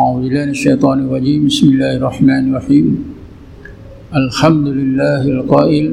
أعوذ 0.00 0.22
بالله 0.22 0.44
من 0.44 0.50
الشيطان 0.56 0.98
الرجيم. 1.04 1.40
بسم 1.52 1.66
الله 1.76 1.92
الرحمن 2.00 2.42
الرحيم. 2.50 2.86
الحمد 4.20 4.68
لله 4.80 5.22
القائل. 5.36 5.86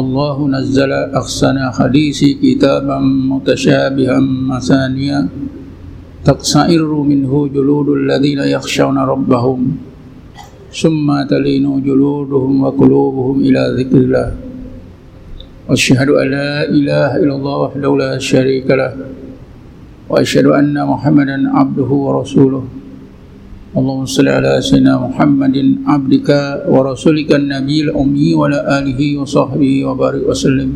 الله 0.00 0.36
نزل 0.56 0.92
أحسن 1.20 1.56
حديث 1.78 2.20
كتابا 2.42 2.98
متشابها 3.32 4.16
مثانيا. 4.52 5.20
تقصئر 6.24 6.90
منه 7.10 7.32
جلود 7.56 7.88
الذين 7.88 8.40
يخشون 8.54 8.98
ربهم. 8.98 9.60
ثم 10.82 11.08
تلين 11.32 11.66
جلودهم 11.82 12.54
وقلوبهم 12.62 13.36
إلى 13.40 13.62
ذكر 13.78 13.98
الله. 14.06 14.28
وأشهد 15.68 16.08
أن 16.22 16.26
لا 16.38 16.50
إله 16.70 17.10
إلا 17.22 17.34
الله 17.34 17.56
وحده 17.64 17.90
لا 17.98 18.12
شريك 18.18 18.70
له. 18.70 18.92
وأشهد 20.06 20.46
أن 20.46 20.76
محمدا 20.86 21.36
عبده 21.50 21.90
ورسوله. 22.06 22.75
اللهم 23.76 24.08
صل 24.08 24.24
على 24.24 24.56
سيدنا 24.64 24.96
محمد 25.04 25.84
عبدك 25.84 26.30
ورسولك 26.72 27.28
النبي 27.28 27.92
الأمي 27.92 28.28
وعلى 28.32 28.58
آله 28.78 29.00
وصحبه 29.20 29.72
وبارك 29.84 30.24
وسلم. 30.24 30.70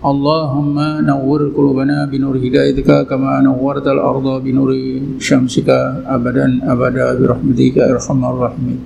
اللهم 0.00 0.76
نور 1.04 1.40
قلوبنا 1.56 2.08
بنور 2.08 2.34
هدايتك 2.40 2.90
كما 3.10 3.44
نورت 3.44 3.86
الأرض 3.92 4.26
بنور 4.44 4.70
شمسك 5.20 5.68
أبدا 6.16 6.46
أبدا 6.64 7.06
برحمتك 7.20 7.76
أرحم 7.92 8.20
الراحمين. 8.24 8.80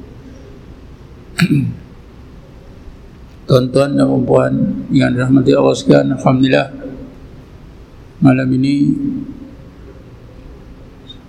Tuan-tuan 3.47 3.99
dan 3.99 4.11
puan 4.27 4.55
yang 4.95 5.15
dirahmati 5.15 5.51
Allah 5.55 5.75
sekalian, 5.79 6.19
Alhamdulillah. 6.19 6.69
Malam 8.23 8.49
ini 8.59 8.75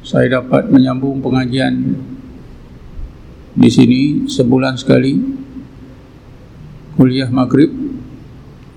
saya 0.02 0.42
dapat 0.42 0.70
menyambung 0.74 1.22
pengajian 1.22 1.94
di 3.54 3.70
sini 3.70 4.26
sebulan 4.26 4.74
sekali. 4.78 5.14
Kuliah 6.98 7.30
maghrib. 7.30 7.72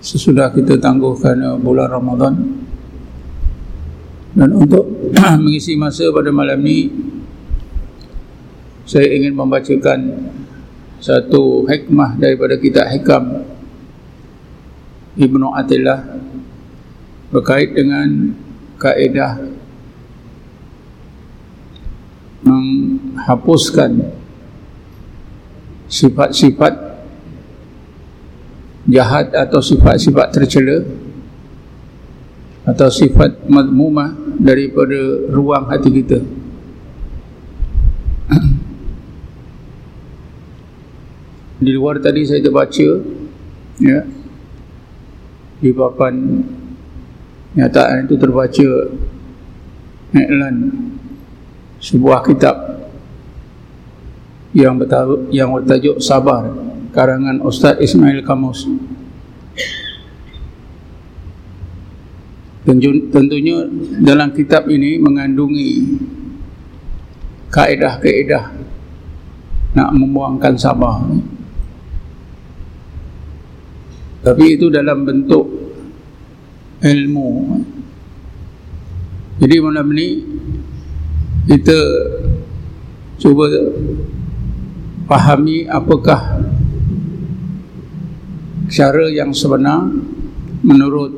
Sesudah 0.04 0.52
kita 0.52 0.76
tangguhkan 0.76 1.40
bulan 1.64 1.88
Ramadan. 1.88 2.34
Dan 4.36 4.50
untuk 4.52 4.84
mengisi 5.44 5.80
masa 5.80 6.12
pada 6.12 6.28
malam 6.28 6.60
ini 6.60 6.92
saya 8.84 9.08
ingin 9.16 9.32
membacakan 9.32 10.28
satu 11.00 11.64
hikmah 11.64 12.20
daripada 12.20 12.60
kitab 12.60 12.90
hikam 12.92 13.48
Ibnu 15.16 15.54
Atillah 15.56 16.02
berkait 17.30 17.72
dengan 17.72 18.34
kaedah 18.82 19.53
menghapuskan 23.24 24.12
sifat-sifat 25.88 26.76
jahat 28.84 29.32
atau 29.32 29.64
sifat-sifat 29.64 30.28
tercela 30.28 30.84
atau 32.68 32.92
sifat 32.92 33.48
madmumah 33.48 34.12
daripada 34.36 35.24
ruang 35.32 35.72
hati 35.72 35.88
kita. 35.88 36.20
Di 41.64 41.72
luar 41.72 41.96
tadi 42.04 42.28
saya 42.28 42.44
terbaca 42.44 42.88
ya 43.80 44.04
di 45.64 45.72
papan 45.72 46.44
nyataan 47.56 48.04
itu 48.04 48.20
terbaca 48.20 48.68
iklan 50.12 50.56
sebuah 51.84 52.24
kitab 52.24 52.53
yang 54.54 54.78
bertajuk, 54.78 55.28
yang 55.34 55.50
bertajuk 55.50 55.98
Sabar 55.98 56.46
karangan 56.94 57.42
Ustaz 57.42 57.74
Ismail 57.82 58.22
Kamus. 58.22 58.70
Tentunya 62.64 63.68
dalam 64.00 64.32
kitab 64.32 64.64
ini 64.72 64.96
mengandungi 64.96 66.00
kaedah-kaedah 67.52 68.56
nak 69.74 69.90
membuangkan 69.92 70.54
sabar. 70.56 71.04
Tapi 74.24 74.44
itu 74.56 74.72
dalam 74.72 75.04
bentuk 75.04 75.44
ilmu. 76.80 77.60
Jadi 79.44 79.56
malam 79.60 79.90
ni 79.92 80.24
kita 81.44 81.76
cuba 83.20 83.50
fahami 85.04 85.68
apakah 85.68 86.40
cara 88.68 89.04
yang 89.12 89.30
sebenar 89.36 89.84
menurut 90.64 91.12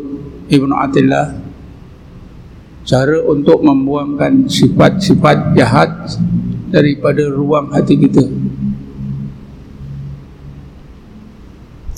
Ibn 0.50 0.70
Atillah 0.74 1.26
cara 2.86 3.18
untuk 3.26 3.62
membuangkan 3.66 4.46
sifat-sifat 4.46 5.58
jahat 5.58 5.90
daripada 6.70 7.26
ruang 7.26 7.74
hati 7.74 7.98
kita. 7.98 8.22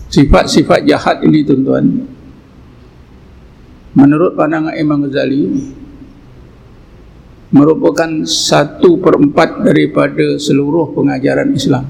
Sifat-sifat 0.09 0.89
jahat 0.89 1.21
ini 1.21 1.45
tuan-tuan 1.45 2.09
menurut 3.93 4.33
pandangan 4.33 4.73
Imam 4.73 5.05
Ghazali 5.05 5.75
merupakan 7.49 8.09
satu 8.29 9.01
perempat 9.01 9.65
daripada 9.65 10.37
seluruh 10.37 10.93
pengajaran 10.93 11.53
Islam 11.57 11.85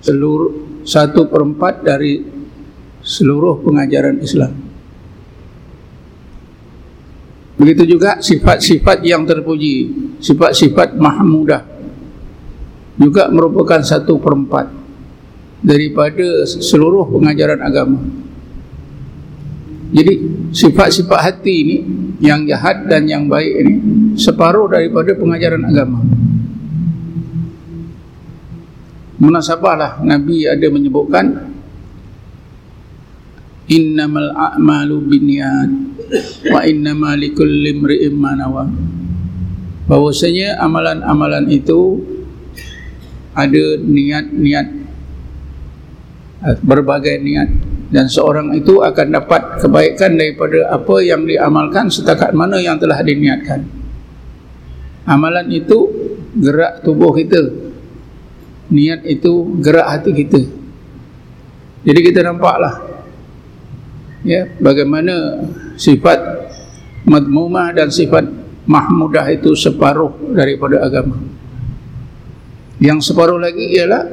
seluruh 0.00 0.82
satu 0.86 1.28
perempat 1.28 1.82
dari 1.82 2.22
seluruh 3.02 3.60
pengajaran 3.60 4.22
Islam 4.22 4.52
begitu 7.60 7.98
juga 7.98 8.22
sifat-sifat 8.22 9.04
yang 9.04 9.28
terpuji 9.28 9.90
sifat-sifat 10.22 10.96
mahmudah 10.96 11.70
juga 13.00 13.32
merupakan 13.32 13.80
satu 13.80 14.20
perempat 14.20 14.68
daripada 15.64 16.44
seluruh 16.44 17.08
pengajaran 17.08 17.60
agama. 17.64 18.00
Jadi 19.90 20.12
sifat-sifat 20.54 21.18
hati 21.18 21.54
ini 21.66 21.76
yang 22.22 22.46
jahat 22.46 22.86
dan 22.86 23.10
yang 23.10 23.26
baik 23.26 23.52
ini 23.58 23.74
separuh 24.14 24.70
daripada 24.70 25.18
pengajaran 25.18 25.66
agama. 25.66 25.98
Munasabahlah 29.20 30.00
Nabi 30.00 30.46
ada 30.46 30.64
menyebutkan 30.70 31.52
innamal 33.66 34.30
a'malu 34.32 34.96
binniyat 35.10 35.70
wa 36.54 36.60
innamal 36.64 37.18
likulli 37.18 37.74
imri'in 37.74 38.14
ma 38.14 38.38
nawa. 38.38 38.70
Bahwasanya 39.90 40.62
amalan-amalan 40.62 41.50
itu 41.50 41.98
ada 43.34 43.78
niat-niat 43.82 44.66
berbagai 46.62 47.20
niat 47.20 47.50
dan 47.90 48.06
seorang 48.06 48.54
itu 48.54 48.78
akan 48.86 49.06
dapat 49.10 49.58
kebaikan 49.58 50.14
daripada 50.14 50.70
apa 50.70 51.02
yang 51.02 51.26
diamalkan 51.26 51.90
setakat 51.90 52.30
mana 52.30 52.62
yang 52.62 52.78
telah 52.78 53.02
diniatkan. 53.02 53.66
Amalan 55.10 55.50
itu 55.50 55.90
gerak 56.38 56.86
tubuh 56.86 57.10
kita. 57.10 57.50
Niat 58.70 59.02
itu 59.02 59.58
gerak 59.58 59.90
hati 59.90 60.14
kita. 60.14 60.38
Jadi 61.82 62.00
kita 62.06 62.22
nampaklah 62.22 63.02
ya 64.22 64.46
bagaimana 64.62 65.42
sifat 65.74 66.20
madmumah 67.08 67.74
dan 67.74 67.90
sifat 67.90 68.22
mahmudah 68.70 69.26
itu 69.34 69.58
separuh 69.58 70.14
daripada 70.30 70.86
agama. 70.86 71.18
Yang 72.78 73.10
separuh 73.10 73.42
lagi 73.42 73.66
ialah 73.74 74.06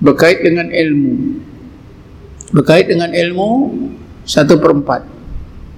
berkait 0.00 0.40
dengan 0.40 0.72
ilmu 0.72 1.44
berkait 2.54 2.88
dengan 2.88 3.12
ilmu 3.12 3.76
satu 4.24 4.56
perempat 4.60 5.04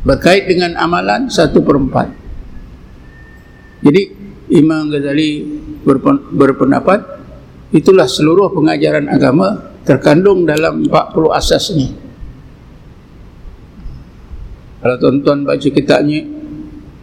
berkait 0.07 0.49
dengan 0.49 0.75
amalan 0.81 1.29
satu 1.29 1.61
perempat 1.61 2.09
jadi 3.85 4.17
Imam 4.51 4.91
Ghazali 4.91 5.47
berpendapat 6.35 7.01
itulah 7.71 8.11
seluruh 8.11 8.51
pengajaran 8.51 9.07
agama 9.07 9.79
terkandung 9.87 10.43
dalam 10.43 10.87
40 10.87 11.39
asas 11.39 11.65
ini 11.75 11.89
kalau 14.81 14.97
tuan-tuan 14.97 15.45
baca 15.45 15.69
kitabnya 15.69 16.41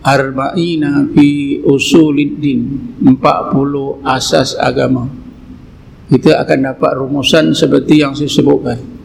Arba'ina 0.07 1.11
fi 1.11 1.59
usuliddin 1.61 2.59
40 3.03 4.07
asas 4.07 4.55
agama. 4.55 5.05
Kita 6.07 6.39
akan 6.39 6.59
dapat 6.73 6.91
rumusan 6.95 7.51
seperti 7.51 7.99
yang 7.99 8.15
saya 8.15 8.31
sebutkan. 8.31 8.96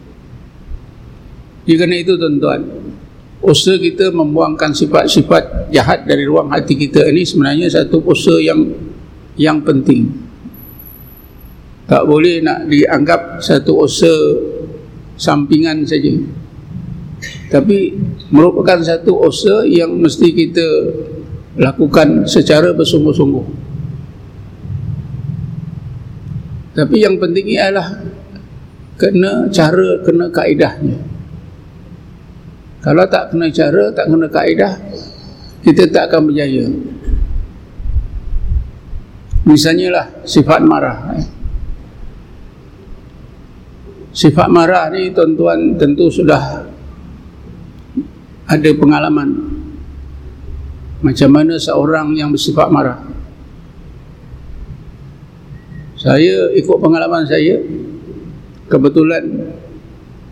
Jadi 1.63 1.75
kerana 1.79 1.95
itu 1.95 2.13
tuan-tuan, 2.19 2.61
usaha 3.39 3.79
kita 3.79 4.11
membuangkan 4.11 4.75
sifat-sifat 4.75 5.71
jahat 5.71 6.03
dari 6.03 6.27
ruang 6.27 6.51
hati 6.51 6.75
kita 6.75 7.07
ini 7.07 7.23
sebenarnya 7.23 7.71
satu 7.71 8.03
usaha 8.03 8.39
yang 8.39 8.67
yang 9.39 9.63
penting. 9.63 10.11
Tak 11.87 12.03
boleh 12.03 12.43
nak 12.43 12.67
dianggap 12.67 13.39
satu 13.39 13.87
usaha 13.87 14.15
sampingan 15.15 15.87
saja. 15.87 16.11
Tapi 17.47 17.95
merupakan 18.27 18.83
satu 18.83 19.23
usaha 19.23 19.63
yang 19.63 19.95
mesti 19.95 20.35
kita 20.35 20.67
lakukan 21.55 22.27
secara 22.27 22.75
bersungguh-sungguh. 22.75 23.63
Tapi 26.75 26.95
yang 26.99 27.15
penting 27.21 27.55
ialah 27.55 28.03
kena 28.99 29.47
cara, 29.47 30.01
kena 30.03 30.27
kaedahnya 30.27 31.12
kalau 32.83 33.07
tak 33.07 33.31
kena 33.31 33.47
cara, 33.47 33.95
tak 33.95 34.11
kena 34.11 34.27
kaedah, 34.27 34.73
kita 35.63 35.87
tak 35.87 36.11
akan 36.11 36.27
berjaya. 36.27 36.67
Misalnya 39.47 39.87
lah 39.87 40.05
sifat 40.27 40.59
marah. 40.67 41.15
Eh. 41.15 41.27
Sifat 44.11 44.51
marah 44.51 44.91
ni 44.91 45.15
tuan-tuan 45.15 45.79
tentu 45.79 46.11
sudah 46.11 46.67
ada 48.43 48.69
pengalaman 48.75 49.31
macam 50.99 51.29
mana 51.31 51.55
seorang 51.55 52.11
yang 52.19 52.35
bersifat 52.35 52.67
marah. 52.67 52.99
Saya 55.95 56.51
ikut 56.51 56.77
pengalaman 56.83 57.23
saya 57.23 57.63
kebetulan 58.67 59.23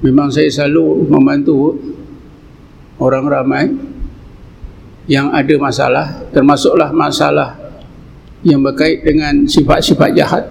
memang 0.04 0.27
saya 0.27 0.51
selalu 0.51 1.07
membantu 1.07 1.80
orang 3.01 3.25
ramai 3.25 3.65
yang 5.09 5.33
ada 5.33 5.56
masalah 5.57 6.06
termasuklah 6.30 6.94
masalah 6.94 7.57
yang 8.45 8.62
berkait 8.62 9.01
dengan 9.01 9.50
sifat-sifat 9.50 10.09
jahat. 10.13 10.45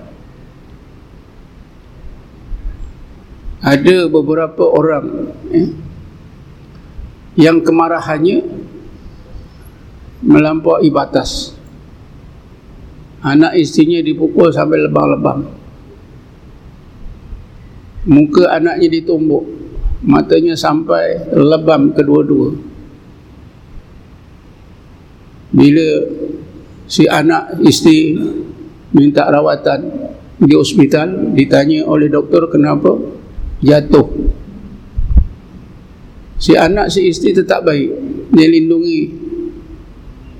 Ada 3.61 4.09
beberapa 4.09 4.67
orang 4.67 5.31
eh, 5.53 5.71
yang 7.39 7.61
kemarahannya 7.61 8.41
melampaui 10.25 10.89
batas. 10.89 11.55
Anak 13.21 13.53
istrinya 13.61 14.01
dipukul 14.01 14.49
sampai 14.49 14.81
lebam-lebam. 14.81 15.45
Muka 18.09 18.49
anaknya 18.49 18.89
ditumbuk 18.89 19.60
matanya 20.05 20.57
sampai 20.57 21.33
lebam 21.33 21.93
kedua-dua. 21.93 22.57
Bila 25.51 25.89
si 26.87 27.11
anak 27.11 27.59
isteri 27.67 28.15
minta 28.95 29.27
rawatan 29.27 29.81
di 30.41 30.55
hospital 30.57 31.35
ditanya 31.37 31.85
oleh 31.85 32.09
doktor 32.09 32.49
kenapa? 32.49 32.97
Jatuh. 33.61 34.09
Si 36.41 36.57
anak 36.57 36.89
si 36.89 37.13
isteri 37.13 37.37
tetap 37.37 37.67
baik. 37.67 37.91
Dia 38.33 38.47
lindungi 38.49 39.11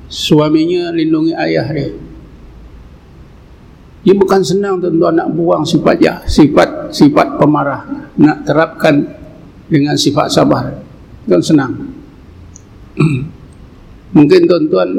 suaminya 0.09 0.95
lindungi 0.95 1.37
ayah 1.37 1.69
dia. 1.69 1.91
Dia 4.01 4.17
bukan 4.17 4.41
senang 4.41 4.81
tuan-tuan 4.81 5.13
nak 5.13 5.29
buang 5.37 5.69
sifat 5.69 5.97
ya, 6.01 6.15
sifat 6.25 6.89
sifat 6.89 7.37
pemarah. 7.37 8.09
Nak 8.17 8.49
terapkan 8.49 9.20
dengan 9.71 9.95
sifat 9.95 10.29
sabar. 10.29 10.75
Kan 11.31 11.41
senang. 11.41 11.73
Mungkin 14.17 14.51
tuan-tuan 14.51 14.91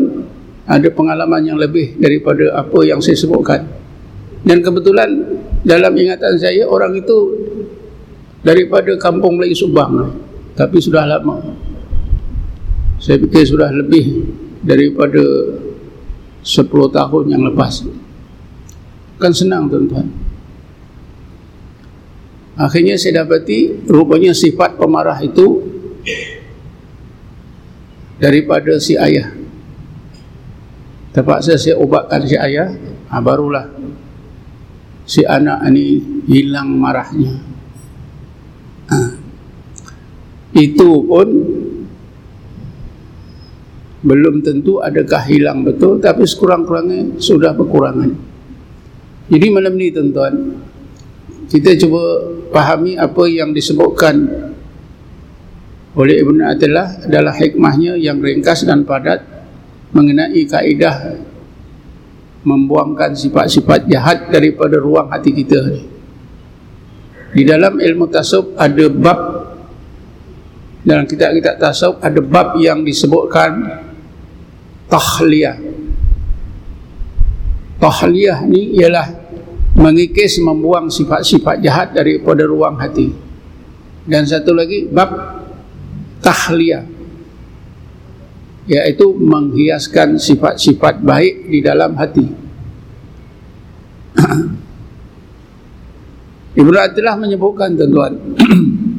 ada 0.64 0.88
pengalaman 0.88 1.44
yang 1.44 1.60
lebih 1.60 2.00
daripada 2.00 2.56
apa 2.56 2.80
yang 2.88 3.04
saya 3.04 3.20
sebutkan. 3.20 3.68
Dan 4.42 4.64
kebetulan 4.64 5.12
dalam 5.62 5.94
ingatan 5.94 6.40
saya 6.40 6.66
orang 6.66 6.96
itu 6.98 7.36
daripada 8.42 8.96
kampung 8.96 9.38
Melayu 9.38 9.54
Subang. 9.54 10.16
Tapi 10.56 10.80
sudah 10.80 11.04
lama. 11.06 11.44
Saya 12.98 13.20
fikir 13.20 13.44
sudah 13.44 13.70
lebih 13.76 14.24
daripada 14.64 15.22
10 16.42 16.66
tahun 16.70 17.24
yang 17.28 17.44
lepas. 17.52 17.86
Kan 19.22 19.36
senang 19.36 19.70
tuan-tuan 19.70 20.21
Akhirnya 22.60 23.00
saya 23.00 23.24
dapati 23.24 23.88
rupanya 23.88 24.36
sifat 24.36 24.76
pemarah 24.76 25.18
itu 25.24 25.64
daripada 28.22 28.78
si 28.78 29.00
ayah. 29.00 29.34
Terpaksa 31.12 31.60
saya 31.60 31.76
ubatkan 31.76 32.24
si 32.24 32.40
ayah, 32.40 32.72
ha, 33.12 33.20
barulah 33.20 33.68
si 35.04 35.28
anak 35.28 35.68
ini 35.68 36.00
hilang 36.28 36.72
marahnya. 36.76 37.36
Ha. 38.88 39.00
Itu 40.56 41.04
pun 41.08 41.28
belum 44.02 44.42
tentu 44.42 44.82
adakah 44.82 45.22
hilang 45.30 45.62
betul 45.62 46.02
tapi 46.02 46.26
sekurang-kurangnya 46.26 47.22
sudah 47.22 47.54
berkurangan. 47.54 48.12
Jadi 49.32 49.48
malam 49.48 49.80
ni 49.80 49.92
tuan-tuan, 49.92 50.36
kita 51.52 51.76
cuba 51.84 52.32
pahami 52.56 52.96
apa 52.96 53.28
yang 53.28 53.52
disebutkan 53.52 54.24
oleh 55.92 56.24
Ibn 56.24 56.56
Atillah 56.56 57.04
adalah 57.04 57.36
hikmahnya 57.36 58.00
yang 58.00 58.24
ringkas 58.24 58.64
dan 58.64 58.88
padat 58.88 59.20
mengenai 59.92 60.48
kaedah 60.48 61.20
membuangkan 62.48 63.12
sifat-sifat 63.12 63.92
jahat 63.92 64.32
daripada 64.32 64.80
ruang 64.80 65.12
hati 65.12 65.36
kita. 65.36 65.60
Di 67.36 67.44
dalam 67.44 67.76
ilmu 67.76 68.08
tasawuf 68.08 68.56
ada 68.56 68.86
bab 68.88 69.20
dalam 70.88 71.04
kitab-kitab 71.04 71.60
tasawuf 71.60 72.00
ada 72.00 72.20
bab 72.24 72.56
yang 72.64 72.88
disebutkan 72.88 73.60
tahliyah 74.88 75.60
tahliyah 77.84 78.40
ni 78.48 78.80
ialah 78.80 79.21
mengikis 79.82 80.38
membuang 80.38 80.94
sifat-sifat 80.94 81.58
jahat 81.66 81.98
daripada 81.98 82.46
ruang 82.46 82.78
hati. 82.78 83.10
Dan 84.06 84.30
satu 84.30 84.54
lagi 84.54 84.86
bab 84.86 85.10
tahliyah 86.22 86.86
iaitu 88.70 89.18
menghiaskan 89.18 90.22
sifat-sifat 90.22 91.02
baik 91.02 91.50
di 91.50 91.60
dalam 91.66 91.98
hati. 91.98 92.28
Ibnu 96.62 96.78
Attillah 96.78 97.18
menyebutkan 97.18 97.74
tuan-tuan 97.74 98.14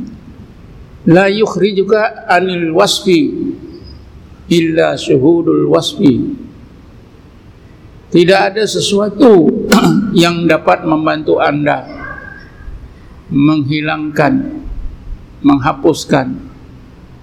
la 1.15 1.31
yukhrijuka 1.31 2.27
anil 2.27 2.75
wasfi 2.75 3.29
illa 4.51 4.99
syuhudul 4.99 5.71
wasfi 5.71 6.42
tidak 8.13 8.53
ada 8.53 8.63
sesuatu 8.69 9.49
yang 10.23 10.45
dapat 10.45 10.85
membantu 10.85 11.41
anda 11.41 11.89
menghilangkan, 13.33 14.61
menghapuskan 15.41 16.37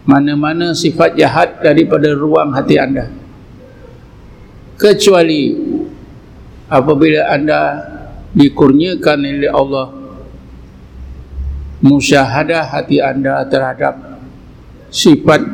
mana-mana 0.09 0.73
sifat 0.73 1.13
jahat 1.13 1.61
daripada 1.61 2.09
ruang 2.17 2.49
hati 2.57 2.81
anda. 2.81 3.05
Kecuali 4.81 5.53
apabila 6.65 7.29
anda 7.29 7.85
dikurniakan 8.33 9.19
oleh 9.21 9.51
Allah 9.53 9.87
musyahadah 11.85 12.65
hati 12.65 12.97
anda 12.97 13.45
terhadap 13.45 13.93
sifat 14.89 15.45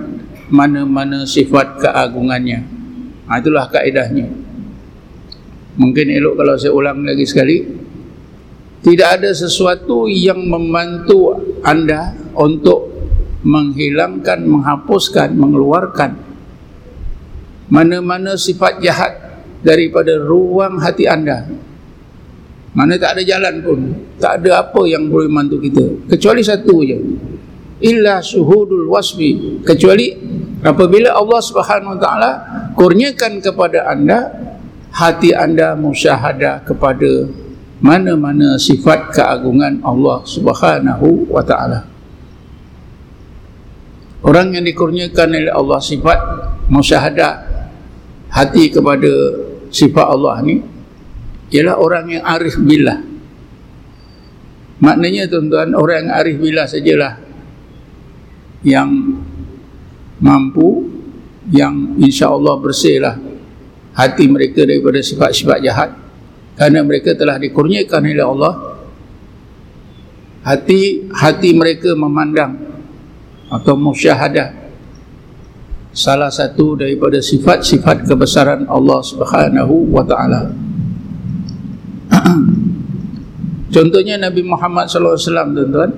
mana-mana 0.48 1.28
sifat 1.28 1.84
keagungannya. 1.84 2.64
Ha, 3.28 3.44
itulah 3.44 3.68
kaedahnya. 3.68 4.45
Mungkin 5.76 6.08
elok 6.08 6.40
kalau 6.40 6.56
saya 6.56 6.72
ulang 6.72 7.04
lagi 7.04 7.28
sekali. 7.28 7.58
Tidak 8.86 9.10
ada 9.18 9.34
sesuatu 9.34 10.06
yang 10.06 10.46
membantu 10.46 11.34
anda 11.66 12.14
untuk 12.38 12.94
menghilangkan, 13.42 14.46
menghapuskan, 14.46 15.34
mengeluarkan 15.34 16.26
mana-mana 17.70 18.38
sifat 18.38 18.82
jahat 18.82 19.14
daripada 19.66 20.18
ruang 20.22 20.78
hati 20.78 21.10
anda. 21.10 21.50
Mana 22.76 23.00
tak 23.00 23.16
ada 23.18 23.24
jalan 23.24 23.56
pun, 23.64 23.80
tak 24.20 24.44
ada 24.44 24.68
apa 24.68 24.84
yang 24.84 25.08
boleh 25.08 25.32
membantu 25.32 25.64
kita. 25.64 25.86
Kecuali 26.12 26.44
satu 26.44 26.76
je. 26.84 26.98
Illa 27.88 28.20
suhudul 28.20 28.92
wasbi. 28.92 29.64
Kecuali 29.64 30.12
apabila 30.60 31.16
Allah 31.16 31.40
Subhanahu 31.40 31.96
Wa 31.96 32.00
Taala 32.00 32.32
kurniakan 32.76 33.40
kepada 33.40 33.88
anda 33.88 34.28
hati 34.96 35.36
anda 35.36 35.76
musyahadah 35.76 36.64
kepada 36.64 37.28
mana-mana 37.84 38.56
sifat 38.56 39.12
keagungan 39.12 39.84
Allah 39.84 40.24
Subhanahu 40.24 41.28
wa 41.28 41.44
taala. 41.44 41.84
orang 44.26 44.56
yang 44.56 44.64
dikurniakan 44.66 45.28
oleh 45.36 45.54
Allah 45.54 45.80
sifat 45.84 46.20
musyahadah 46.72 47.34
hati 48.32 48.74
kepada 48.74 49.12
sifat 49.70 50.06
Allah 50.08 50.42
ni 50.42 50.64
ialah 51.54 51.76
orang 51.78 52.06
yang 52.10 52.24
arif 52.26 52.58
billah 52.58 53.04
maknanya 54.82 55.30
tuan-tuan 55.30 55.78
orang 55.78 56.08
yang 56.08 56.12
arif 56.18 56.36
billah 56.42 56.66
sajalah 56.66 57.22
yang 58.66 58.90
mampu 60.24 60.90
yang 61.54 61.94
insya 62.02 62.34
Allah 62.34 62.58
bersihlah 62.58 63.25
hati 63.96 64.28
mereka 64.28 64.68
daripada 64.68 65.00
sifat-sifat 65.00 65.60
jahat 65.64 65.90
kerana 66.60 66.84
mereka 66.84 67.16
telah 67.16 67.40
dikurniakan 67.40 68.02
oleh 68.04 68.26
Allah 68.26 68.54
hati 70.46 71.10
hati 71.10 71.50
mereka 71.58 71.96
memandang 71.98 72.54
atau 73.50 73.74
musyahadah 73.80 74.66
salah 75.96 76.28
satu 76.28 76.76
daripada 76.76 77.24
sifat-sifat 77.24 78.04
kebesaran 78.04 78.68
Allah 78.68 79.00
Subhanahu 79.00 79.96
wa 79.96 80.04
taala. 80.04 80.52
Contohnya 83.76 84.20
Nabi 84.20 84.44
Muhammad 84.44 84.92
sallallahu 84.92 85.16
alaihi 85.16 85.28
wasallam 85.32 85.50
tuan-tuan. 85.56 85.92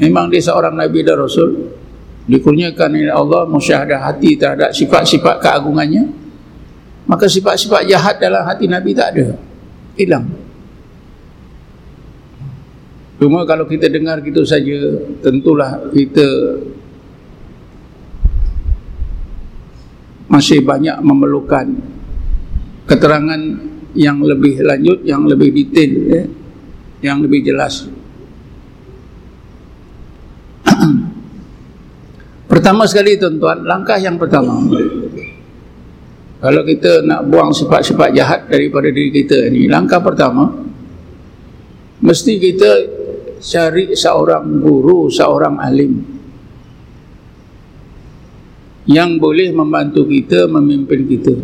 Memang 0.00 0.32
dia 0.32 0.42
seorang 0.42 0.74
nabi 0.74 1.04
dan 1.06 1.20
rasul 1.20 1.78
dikurniakan 2.26 2.90
oleh 2.90 3.12
Allah 3.12 3.46
musyahadah 3.46 4.02
hati 4.02 4.34
terhadap 4.34 4.72
sifat-sifat 4.74 5.38
keagungannya. 5.38 6.21
Maka 7.12 7.28
sifat-sifat 7.28 7.84
jahat 7.92 8.16
dalam 8.16 8.40
hati 8.40 8.64
Nabi 8.64 8.96
tak 8.96 9.12
ada. 9.12 9.36
Hilang. 10.00 10.24
Cuma 13.20 13.44
kalau 13.44 13.68
kita 13.68 13.92
dengar 13.92 14.24
gitu 14.24 14.48
saja, 14.48 14.96
tentulah 15.20 15.92
kita 15.92 16.24
masih 20.32 20.64
banyak 20.64 20.96
memerlukan 21.04 21.76
keterangan 22.88 23.40
yang 23.92 24.24
lebih 24.24 24.64
lanjut, 24.64 25.04
yang 25.04 25.28
lebih 25.28 25.52
detail, 25.52 25.92
ya, 26.08 26.24
yang 27.12 27.20
lebih 27.20 27.44
jelas. 27.44 27.92
pertama 32.50 32.88
sekali 32.88 33.20
tuan-tuan, 33.20 33.68
langkah 33.68 34.00
yang 34.00 34.16
pertama. 34.16 34.56
Kalau 36.42 36.66
kita 36.66 37.06
nak 37.06 37.30
buang 37.30 37.54
sifat-sifat 37.54 38.10
jahat 38.18 38.40
daripada 38.50 38.90
diri 38.90 39.14
kita 39.14 39.46
ini, 39.46 39.70
langkah 39.70 40.02
pertama, 40.02 40.50
mesti 42.02 42.34
kita 42.42 42.70
cari 43.38 43.94
seorang 43.94 44.58
guru, 44.58 45.06
seorang 45.06 45.62
alim 45.62 46.02
yang 48.90 49.22
boleh 49.22 49.54
membantu 49.54 50.02
kita 50.10 50.50
memimpin 50.50 51.06
kita 51.06 51.34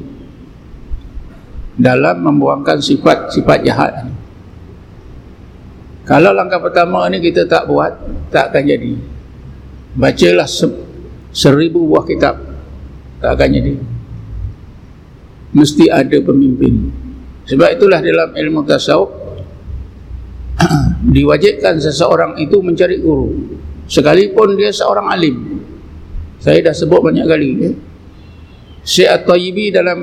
dalam 1.79 2.19
membuangkan 2.27 2.83
sifat-sifat 2.83 3.59
jahat 3.63 4.11
kalau 6.09 6.33
langkah 6.33 6.57
pertama 6.57 7.05
ni 7.13 7.21
kita 7.21 7.45
tak 7.45 7.69
buat 7.69 7.93
tak 8.33 8.49
akan 8.49 8.65
jadi. 8.65 8.97
Bacalah 9.93 10.49
seribu 11.37 11.85
buah 11.85 12.09
kitab 12.09 12.41
tak 13.21 13.37
akan 13.37 13.49
jadi 13.53 13.98
mesti 15.53 15.89
ada 15.89 16.19
pemimpin. 16.21 16.93
Sebab 17.49 17.81
itulah 17.81 18.05
dalam 18.05 18.37
ilmu 18.37 18.61
tasawuf 18.69 19.09
diwajibkan 21.15 21.81
seseorang 21.81 22.37
itu 22.37 22.61
mencari 22.61 23.01
guru. 23.01 23.33
Sekalipun 23.89 24.59
dia 24.59 24.69
seorang 24.69 25.09
alim. 25.09 25.37
Saya 26.39 26.61
dah 26.61 26.75
sebut 26.77 27.01
banyak 27.01 27.25
kali 27.25 27.49
ya. 27.57 27.71
Syekh 28.85 29.11
At-Tayyibi 29.11 29.75
dalam 29.75 29.99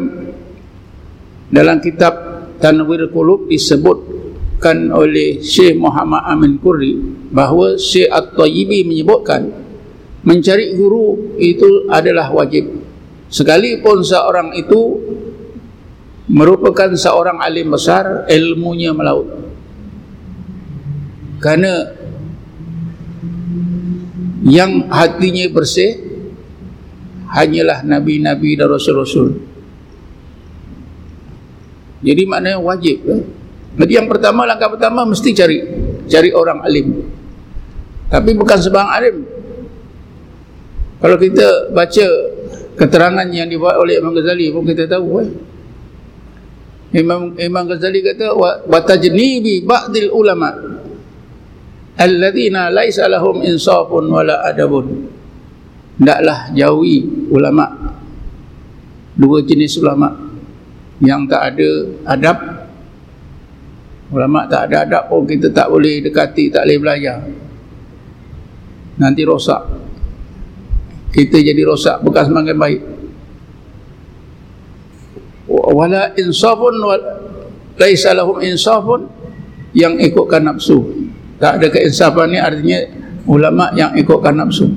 dalam 1.54 1.78
kitab 1.80 2.14
Tanwir 2.58 3.08
Qulub 3.14 3.46
disebutkan 3.48 4.90
oleh 4.90 5.40
Syekh 5.40 5.78
Muhammad 5.78 6.26
Amin 6.26 6.58
Qurri 6.58 6.98
bahawa 7.30 7.78
Syekh 7.78 8.10
At-Tayyibi 8.10 8.90
menyebutkan 8.90 9.54
mencari 10.26 10.74
guru 10.74 11.38
itu 11.38 11.86
adalah 11.88 12.34
wajib. 12.34 12.82
Sekalipun 13.30 14.02
seorang 14.02 14.58
itu 14.58 14.82
merupakan 16.26 16.90
seorang 16.98 17.38
alim 17.42 17.70
besar 17.70 18.26
ilmunya 18.30 18.94
melaut 18.94 19.30
kerana 21.38 21.94
yang 24.46 24.90
hatinya 24.90 25.46
bersih 25.50 26.06
hanyalah 27.34 27.82
nabi-nabi 27.82 28.54
dan 28.56 28.70
rasul-rasul. 28.70 29.42
Jadi 32.06 32.22
maknanya 32.30 32.62
wajib. 32.62 33.02
Eh? 33.10 33.22
Jadi 33.76 33.92
yang 33.98 34.08
pertama 34.08 34.46
langkah 34.46 34.70
pertama 34.70 35.04
mesti 35.04 35.34
cari 35.34 35.58
cari 36.06 36.30
orang 36.30 36.62
alim. 36.62 36.88
Tapi 38.08 38.32
bukan 38.38 38.58
sebang 38.62 38.86
alim. 38.86 39.26
Kalau 41.02 41.18
kita 41.18 41.74
baca 41.74 42.06
keterangan 42.78 43.28
yang 43.34 43.50
dibuat 43.50 43.82
oleh 43.82 43.98
Imam 43.98 44.14
Ghazali 44.14 44.54
pun 44.54 44.64
kita 44.64 44.86
tahu 44.86 45.26
eh? 45.26 45.30
Imam 46.96 47.36
Imam 47.36 47.68
Ghazali 47.68 48.00
kata 48.00 48.32
wa 48.40 48.80
tajnibi 48.80 49.68
ba'dil 49.68 50.08
ulama 50.16 50.48
alladzina 52.00 52.72
laisa 52.72 53.12
lahum 53.12 53.44
insafun 53.44 54.08
wala 54.08 54.40
adabun. 54.48 55.12
Hendaklah 56.00 56.56
jauhi 56.56 57.28
ulama 57.28 57.68
dua 59.20 59.44
jenis 59.44 59.76
ulama. 59.84 60.24
Yang 61.04 61.22
tak 61.28 61.42
ada 61.52 61.70
adab 62.16 62.38
ulama 64.16 64.48
tak 64.48 64.72
ada 64.72 64.88
adab 64.88 65.04
pun 65.12 65.28
kita 65.28 65.52
tak 65.52 65.68
boleh 65.68 66.00
dekati 66.00 66.48
tak 66.48 66.64
boleh 66.64 66.80
belajar. 66.80 67.20
Nanti 68.96 69.22
rosak. 69.28 69.60
Kita 71.12 71.44
jadi 71.44 71.60
rosak 71.68 72.00
bekas 72.08 72.32
semakin 72.32 72.56
baik 72.56 72.95
wala 75.50 76.14
insafun 76.18 76.74
laisa 77.78 78.16
lahum 78.18 78.42
insafun 78.42 79.06
yang 79.76 80.00
ikutkan 80.00 80.48
nafsu. 80.48 80.82
Tak 81.36 81.60
ada 81.62 81.68
keinsafan 81.68 82.32
ni 82.32 82.40
artinya 82.40 82.80
ulama 83.28 83.70
yang 83.76 83.92
ikutkan 83.94 84.40
nafsu. 84.40 84.72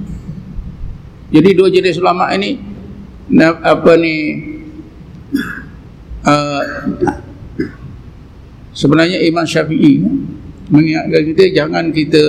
Jadi 1.30 1.50
dua 1.54 1.68
jenis 1.70 2.00
ulama 2.02 2.32
ini 2.34 2.58
apa 3.62 3.92
ni 4.00 4.14
uh, 6.30 6.62
sebenarnya 8.74 9.22
Imam 9.22 9.44
Syafi'i 9.44 10.02
mengingatkan 10.68 11.22
kita 11.32 11.44
jangan 11.54 11.84
kita 11.94 12.22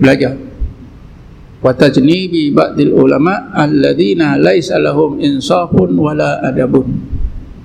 belajar. 0.00 0.34
Watajni 1.64 2.28
bi 2.28 2.42
ba'dil 2.52 2.92
ulama 2.92 3.52
alladzina 3.56 4.36
laisa 4.36 4.76
lahum 4.76 5.16
insafun 5.16 5.96
wala 5.96 6.36
adabun 6.44 7.13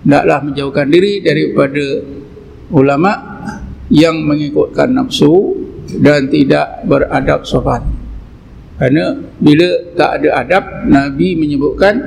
hendaklah 0.03 0.39
menjauhkan 0.43 0.87
diri 0.87 1.19
daripada 1.19 2.03
ulama 2.71 3.11
yang 3.89 4.21
mengikutkan 4.21 4.93
nafsu 4.93 5.57
dan 5.99 6.29
tidak 6.29 6.85
beradab 6.85 7.41
sopan. 7.43 7.81
Kerana 8.77 9.19
bila 9.41 9.69
tak 9.97 10.23
ada 10.23 10.29
adab 10.39 10.63
Nabi 10.87 11.35
menyebutkan 11.35 11.99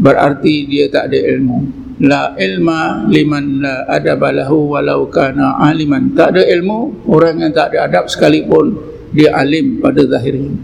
berarti 0.00 0.66
dia 0.66 0.90
tak 0.90 1.12
ada 1.12 1.18
ilmu. 1.36 1.58
La 2.00 2.32
ilma 2.40 3.04
liman 3.06 3.60
la 3.60 3.84
adaba 3.86 4.32
lahu 4.32 4.72
walau 4.74 5.06
kana 5.12 5.60
aliman. 5.60 6.16
Tak 6.16 6.34
ada 6.34 6.42
ilmu 6.48 7.06
orang 7.06 7.44
yang 7.44 7.52
tak 7.52 7.76
ada 7.76 7.86
adab 7.86 8.04
sekalipun 8.08 8.72
dia 9.12 9.36
alim 9.36 9.78
pada 9.78 10.00
zahirnya. 10.08 10.56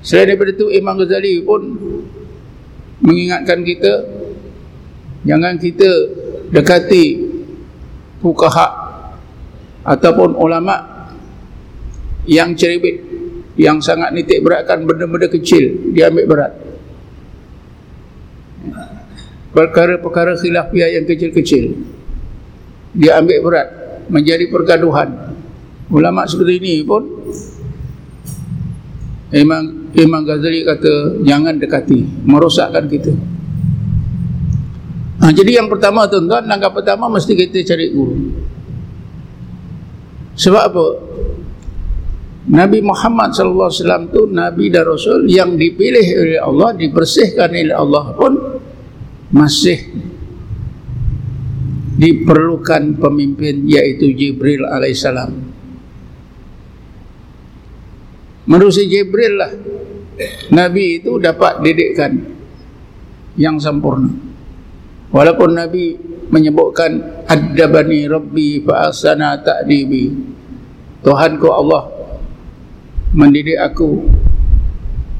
Selain 0.00 0.34
daripada 0.34 0.54
itu 0.54 0.66
Imam 0.70 0.94
Ghazali 0.96 1.42
pun 1.42 1.62
mengingatkan 3.02 3.66
kita 3.66 4.21
jangan 5.22 5.54
kita 5.58 5.90
dekati 6.52 7.04
fukaha 8.22 8.68
ataupun 9.82 10.38
ulama 10.38 11.08
yang 12.26 12.54
ceribit 12.54 13.02
yang 13.58 13.82
sangat 13.82 14.14
nitik 14.14 14.40
beratkan 14.40 14.86
benda-benda 14.86 15.28
kecil 15.28 15.92
dia 15.92 16.08
ambil 16.08 16.26
berat. 16.28 16.52
Perkara-perkara 19.52 20.32
khilafiah 20.40 20.96
yang 20.96 21.04
kecil-kecil 21.04 21.76
dia 22.96 23.20
ambil 23.20 23.38
berat 23.44 23.68
menjadi 24.08 24.48
pergaduhan. 24.48 25.34
Ulama 25.92 26.24
seperti 26.24 26.56
ini 26.56 26.74
pun 26.88 27.04
Imam, 29.32 29.92
Imam 29.92 30.22
Ghazali 30.24 30.64
kata 30.64 31.20
jangan 31.20 31.60
dekati 31.60 32.24
merosakkan 32.24 32.88
kita 32.88 33.12
ha, 35.22 35.30
jadi 35.30 35.62
yang 35.62 35.70
pertama 35.70 36.10
tuan-tuan 36.10 36.44
langkah 36.50 36.74
pertama 36.74 37.06
mesti 37.06 37.32
kita 37.38 37.62
cari 37.62 37.94
guru 37.94 38.18
sebab 40.34 40.62
apa 40.66 40.84
Nabi 42.42 42.82
Muhammad 42.82 43.30
sallallahu 43.30 43.70
alaihi 43.70 43.80
wasallam 43.86 44.04
tu 44.10 44.22
nabi 44.26 44.66
dan 44.66 44.82
rasul 44.82 45.30
yang 45.30 45.54
dipilih 45.54 46.02
oleh 46.02 46.40
Allah 46.42 46.74
dibersihkan 46.74 47.54
oleh 47.54 47.70
Allah 47.70 48.04
pun 48.18 48.32
masih 49.30 49.78
diperlukan 52.02 52.98
pemimpin 52.98 53.62
yaitu 53.70 54.10
Jibril 54.10 54.66
alaihissalam. 54.66 55.32
Menurut 58.50 58.74
Jibril 58.74 59.38
lah 59.38 59.54
Nabi 60.50 60.98
itu 60.98 61.14
dapat 61.22 61.62
didikkan 61.62 62.12
yang 63.38 63.62
sempurna. 63.62 64.10
Walaupun 65.12 65.52
Nabi 65.52 66.12
menyebutkan 66.32 67.24
adabani 67.28 68.08
rabbi 68.08 68.64
fa 68.64 68.88
asana 68.88 69.36
ta'dibi. 69.36 70.32
Tuhanku 71.04 71.48
Allah 71.52 71.92
mendidik 73.12 73.60
aku 73.60 74.00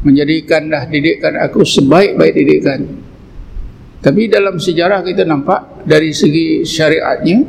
menjadikanlah 0.03 0.89
didikan 0.89 1.37
aku 1.37 1.61
sebaik-baik 1.61 2.33
didikan. 2.33 2.81
Tapi 4.03 4.27
dalam 4.33 4.59
sejarah 4.59 5.05
kita 5.05 5.23
nampak 5.29 5.87
dari 5.87 6.11
segi 6.11 6.67
syariatnya 6.67 7.45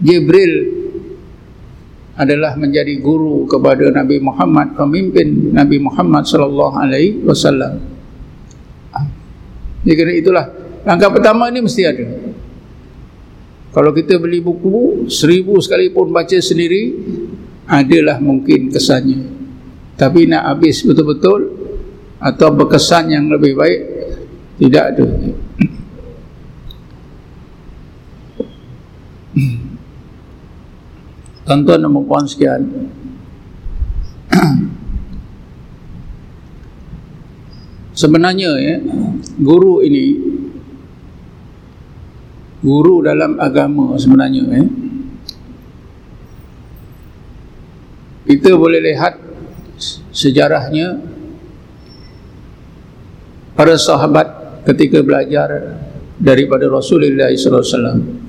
Jibril 0.00 0.54
adalah 2.18 2.54
menjadi 2.54 2.98
guru 3.02 3.44
kepada 3.46 3.90
Nabi 3.90 4.18
Muhammad, 4.22 4.78
pemimpin 4.78 5.52
Nabi 5.54 5.76
Muhammad 5.82 6.24
sallallahu 6.24 6.74
alaihi 6.78 7.20
wasallam. 7.26 7.78
Jadi 9.86 10.20
itulah 10.20 10.67
langkah 10.88 11.12
pertama 11.12 11.52
ini 11.52 11.60
mesti 11.60 11.84
ada. 11.84 12.08
Kalau 13.76 13.92
kita 13.92 14.16
beli 14.16 14.40
buku 14.40 15.04
seribu 15.12 15.60
sekalipun 15.60 16.08
baca 16.08 16.40
sendiri 16.40 16.96
adalah 17.68 18.16
mungkin 18.16 18.72
kesannya. 18.72 19.36
Tapi 20.00 20.24
nak 20.24 20.56
habis 20.56 20.80
betul-betul 20.80 21.52
atau 22.16 22.48
berkesan 22.56 23.12
yang 23.12 23.28
lebih 23.28 23.52
baik 23.52 23.80
tidak 24.56 24.96
ada. 24.96 25.04
Tuan-tuan 31.44 31.84
dan 31.84 31.92
puan 31.92 32.24
sekian. 32.24 32.64
Sebenarnya 38.00 38.56
ya, 38.56 38.80
guru 39.42 39.82
ini 39.84 40.37
guru 42.62 43.06
dalam 43.06 43.38
agama 43.38 43.94
sebenarnya 43.94 44.42
ya. 44.44 44.64
Kita 48.28 48.52
boleh 48.60 48.80
lihat 48.84 49.16
sejarahnya 50.12 51.00
para 53.56 53.72
sahabat 53.78 54.60
ketika 54.68 55.00
belajar 55.00 55.80
daripada 56.20 56.68
Rasulullah 56.68 57.32
wasallam 57.32 58.28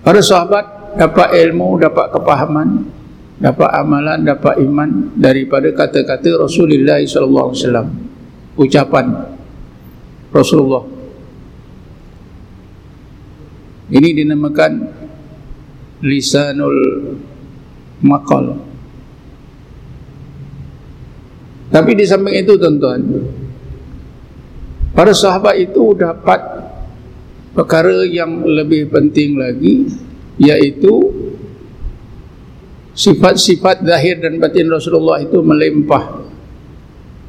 Para 0.00 0.24
sahabat 0.24 0.96
dapat 0.96 1.28
ilmu, 1.44 1.76
dapat 1.76 2.08
kepahaman, 2.08 2.88
dapat 3.36 3.68
amalan, 3.78 4.18
dapat 4.24 4.58
iman 4.64 5.12
daripada 5.14 5.68
kata-kata 5.76 6.40
Rasulullah 6.40 6.98
wasallam. 7.04 8.10
Ucapan 8.56 9.06
Rasulullah. 10.32 10.99
Ini 13.90 14.08
dinamakan 14.22 14.72
lisanul 16.06 16.78
maqal. 18.06 18.56
Tapi 21.70 21.90
di 21.94 22.02
samping 22.06 22.34
itu 22.34 22.58
tuan-tuan, 22.58 23.02
para 24.94 25.14
sahabat 25.14 25.54
itu 25.58 25.94
dapat 25.94 26.40
perkara 27.54 28.06
yang 28.06 28.42
lebih 28.42 28.90
penting 28.90 29.38
lagi 29.38 29.86
yaitu 30.38 31.10
sifat-sifat 32.94 33.86
zahir 33.86 34.18
dan 34.18 34.38
batin 34.42 34.66
Rasulullah 34.66 35.22
itu 35.22 35.38
melimpah 35.42 36.26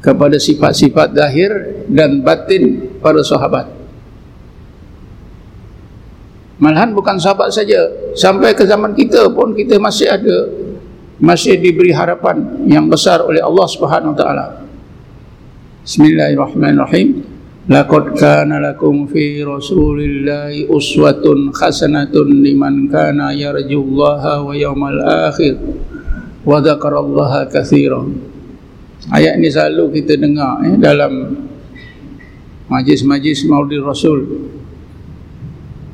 kepada 0.02 0.38
sifat-sifat 0.38 1.14
zahir 1.14 1.50
dan 1.86 2.22
batin 2.26 2.98
para 2.98 3.22
sahabat 3.22 3.81
malahan 6.62 6.94
bukan 6.94 7.18
sahabat 7.18 7.50
saja 7.50 7.90
sampai 8.14 8.54
ke 8.54 8.62
zaman 8.62 8.94
kita 8.94 9.26
pun 9.34 9.50
kita 9.50 9.82
masih 9.82 10.06
ada 10.06 10.46
masih 11.18 11.58
diberi 11.58 11.90
harapan 11.90 12.38
yang 12.70 12.86
besar 12.86 13.18
oleh 13.18 13.42
Allah 13.42 13.66
Subhanahu 13.66 14.14
taala 14.14 14.62
Bismillahirrahmanirrahim 15.82 17.32
Laqad 17.66 18.18
kana 18.18 18.58
lakum 18.58 19.06
fi 19.06 19.38
Rasulillahi 19.42 20.66
uswatun 20.66 21.54
hasanatun 21.54 22.42
liman 22.42 22.90
kana 22.90 23.30
yarjullaha 23.30 24.42
wa 24.42 24.50
yawmal 24.50 24.98
akhir 25.30 25.62
wa 26.42 26.58
dzakarallaha 26.58 27.46
katsiran. 27.46 28.18
Ayat 29.14 29.38
ini 29.38 29.46
selalu 29.46 29.94
kita 29.94 30.18
dengar 30.18 30.58
eh, 30.66 30.74
dalam 30.74 31.38
majlis-majlis 32.66 33.46
Maulid 33.46 33.86
Rasul. 33.86 34.26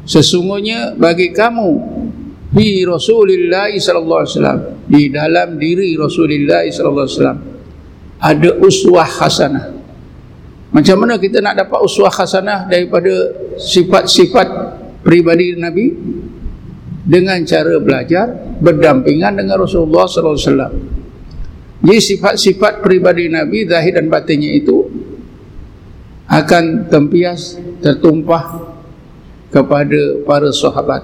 Sesungguhnya 0.09 0.97
bagi 0.97 1.37
kamu 1.37 1.69
fi 2.57 2.81
Rasulillah 2.89 3.69
sallallahu 3.77 4.21
alaihi 4.25 4.33
wasallam 4.33 4.61
di 4.89 5.03
dalam 5.13 5.61
diri 5.61 5.93
Rasulullah 6.01 6.65
sallallahu 6.65 7.05
alaihi 7.05 7.17
wasallam 7.21 7.41
ada 8.19 8.51
uswah 8.65 9.05
hasanah 9.05 9.79
macam 10.69 11.01
mana 11.01 11.17
kita 11.17 11.41
nak 11.41 11.65
dapat 11.65 11.81
uswah 11.81 12.13
hasanah 12.13 12.69
daripada 12.69 13.33
sifat-sifat 13.57 14.49
pribadi 15.01 15.57
Nabi 15.57 15.97
dengan 17.09 17.41
cara 17.49 17.81
belajar 17.81 18.29
berdampingan 18.61 19.41
dengan 19.41 19.65
Rasulullah 19.65 20.05
sallallahu 20.05 20.37
alaihi 20.37 20.49
wasallam. 20.53 20.73
Jadi 21.79 22.01
sifat-sifat 22.05 22.85
pribadi 22.85 23.33
Nabi 23.33 23.65
zahir 23.65 23.97
dan 23.97 24.13
batinnya 24.13 24.53
itu 24.53 24.85
akan 26.29 26.93
tempias 26.93 27.57
tertumpah 27.81 28.68
kepada 29.49 30.01
para 30.25 30.49
sahabat. 30.53 31.03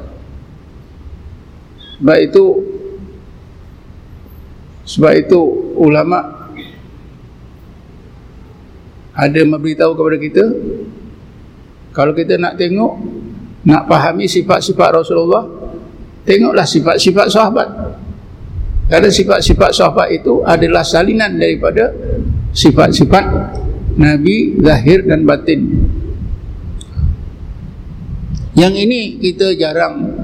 Sebab 2.00 2.18
itu 2.20 2.44
sebab 4.84 5.12
itu 5.16 5.40
ulama 5.80 6.44
ada 9.16 9.40
memberitahu 9.46 9.96
kepada 9.96 10.16
kita 10.20 10.44
kalau 11.94 12.12
kita 12.12 12.36
nak 12.36 12.60
tengok 12.60 13.00
nak 13.64 13.88
fahami 13.88 14.28
sifat-sifat 14.28 14.88
Rasulullah 14.92 15.46
tengoklah 16.28 16.66
sifat-sifat 16.68 17.26
sahabat 17.32 17.68
kerana 18.90 19.08
sifat-sifat 19.08 19.70
sahabat 19.72 20.08
itu 20.12 20.44
adalah 20.44 20.84
salinan 20.84 21.40
daripada 21.40 21.88
sifat-sifat 22.52 23.24
Nabi 23.96 24.60
zahir 24.60 25.06
dan 25.08 25.24
batin 25.24 25.64
yang 28.54 28.74
ini 28.74 29.18
kita 29.18 29.54
jarang 29.58 30.14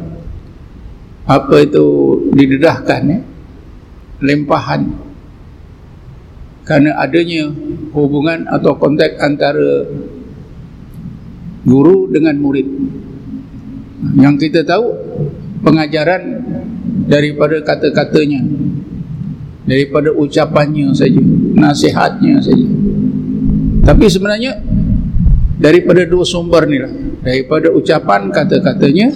apa 1.26 1.62
itu 1.62 1.86
didedahkan 2.34 3.02
ya, 3.06 3.20
lempahan. 4.22 4.82
Kerana 6.66 6.94
adanya 7.02 7.50
hubungan 7.90 8.46
atau 8.46 8.78
kontak 8.78 9.18
antara 9.18 9.86
guru 11.66 12.06
dengan 12.06 12.38
murid. 12.38 12.68
Yang 14.14 14.48
kita 14.48 14.62
tahu 14.62 14.94
pengajaran 15.66 16.22
daripada 17.10 17.58
kata-katanya 17.66 18.40
daripada 19.66 20.14
ucapannya 20.14 20.94
saja 20.94 21.20
nasihatnya 21.58 22.38
saja. 22.38 22.66
Tapi 23.84 24.06
sebenarnya 24.06 24.62
daripada 25.60 26.08
dua 26.08 26.24
sumber 26.24 26.64
ni 26.64 26.80
lah. 26.80 26.92
Daripada 27.20 27.68
ucapan 27.68 28.32
kata-katanya 28.32 29.12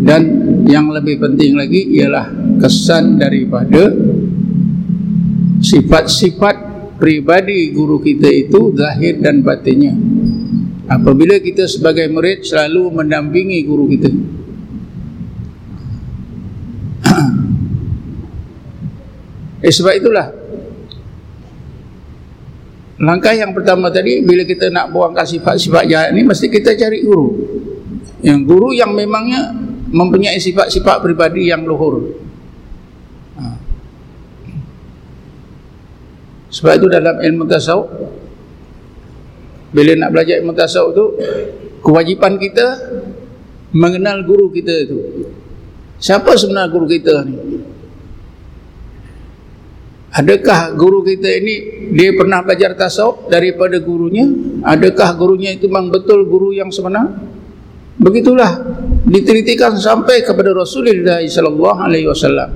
dan 0.00 0.22
yang 0.70 0.88
lebih 0.94 1.18
penting 1.18 1.58
lagi 1.58 1.98
ialah 1.98 2.30
kesan 2.62 3.18
daripada 3.18 3.90
sifat-sifat 5.60 6.56
pribadi 6.96 7.74
guru 7.74 7.98
kita 8.00 8.30
itu 8.30 8.72
zahir 8.78 9.18
dan 9.18 9.42
batinnya. 9.42 9.92
Apabila 10.86 11.36
kita 11.42 11.66
sebagai 11.66 12.06
murid 12.08 12.46
selalu 12.46 13.02
mendampingi 13.02 13.58
guru 13.66 13.90
kita. 13.90 14.10
Eh 19.60 19.68
sebab 19.68 19.92
itulah 19.92 20.39
Langkah 23.00 23.32
yang 23.32 23.56
pertama 23.56 23.88
tadi 23.88 24.20
bila 24.20 24.44
kita 24.44 24.68
nak 24.68 24.92
buangkan 24.92 25.24
sifat-sifat 25.24 25.88
jahat 25.88 26.08
ni 26.12 26.20
mesti 26.20 26.52
kita 26.52 26.76
cari 26.76 27.00
guru. 27.00 27.32
Yang 28.20 28.40
guru 28.44 28.68
yang 28.76 28.92
memangnya 28.92 29.56
mempunyai 29.88 30.36
sifat-sifat 30.36 31.00
pribadi 31.00 31.48
yang 31.48 31.64
luhur. 31.64 32.12
Ha. 33.40 33.56
Sebab 36.52 36.72
itu 36.76 36.86
dalam 36.92 37.16
ilmu 37.24 37.48
tasawuf 37.48 37.88
bila 39.72 39.96
nak 39.96 40.10
belajar 40.12 40.36
ilmu 40.44 40.52
tasawuf 40.52 40.92
tu 40.92 41.04
kewajipan 41.80 42.36
kita 42.36 42.84
mengenal 43.72 44.28
guru 44.28 44.52
kita 44.52 44.76
itu. 44.76 44.98
Siapa 45.96 46.36
sebenarnya 46.36 46.68
guru 46.68 46.84
kita 46.84 47.24
ni? 47.24 47.59
Adakah 50.10 50.74
guru 50.74 51.06
kita 51.06 51.28
ini 51.40 51.54
dia 51.94 52.14
pernah 52.14 52.42
belajar 52.42 52.74
tasawuf 52.74 53.30
daripada 53.30 53.78
gurunya? 53.78 54.26
Adakah 54.66 55.14
gurunya 55.16 55.54
itu 55.54 55.66
memang 55.70 55.90
betul 55.90 56.26
guru 56.26 56.50
yang 56.54 56.70
sebenar? 56.70 57.10
Begitulah 58.00 58.64
ditelitikan 59.04 59.76
sampai 59.76 60.24
kepada 60.24 60.56
Rasulullah 60.56 61.20
sallallahu 61.20 61.78
alaihi 61.84 62.08
wasallam. 62.08 62.48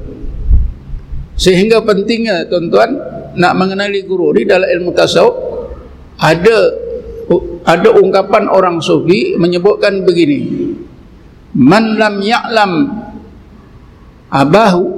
Sehingga 1.35 1.83
pentingnya 1.83 2.47
tuan-tuan 2.47 2.95
nak 3.35 3.53
mengenali 3.59 4.07
guru 4.07 4.31
di 4.33 4.47
dalam 4.47 4.71
ilmu 4.71 4.95
tasawuf 4.95 5.35
ada 6.19 6.59
ada 7.65 7.89
ungkapan 7.99 8.47
orang 8.47 8.79
sufi 8.79 9.35
menyebutkan 9.35 10.05
begini 10.07 10.71
man 11.57 11.99
lam 11.99 12.23
ya'lam 12.23 12.73
abahu 14.31 14.94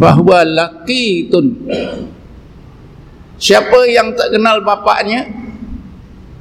bahwa 0.00 0.40
laqitun. 0.40 1.68
Siapa 3.36 3.84
yang 3.88 4.16
tak 4.16 4.32
kenal 4.32 4.64
bapaknya 4.64 5.28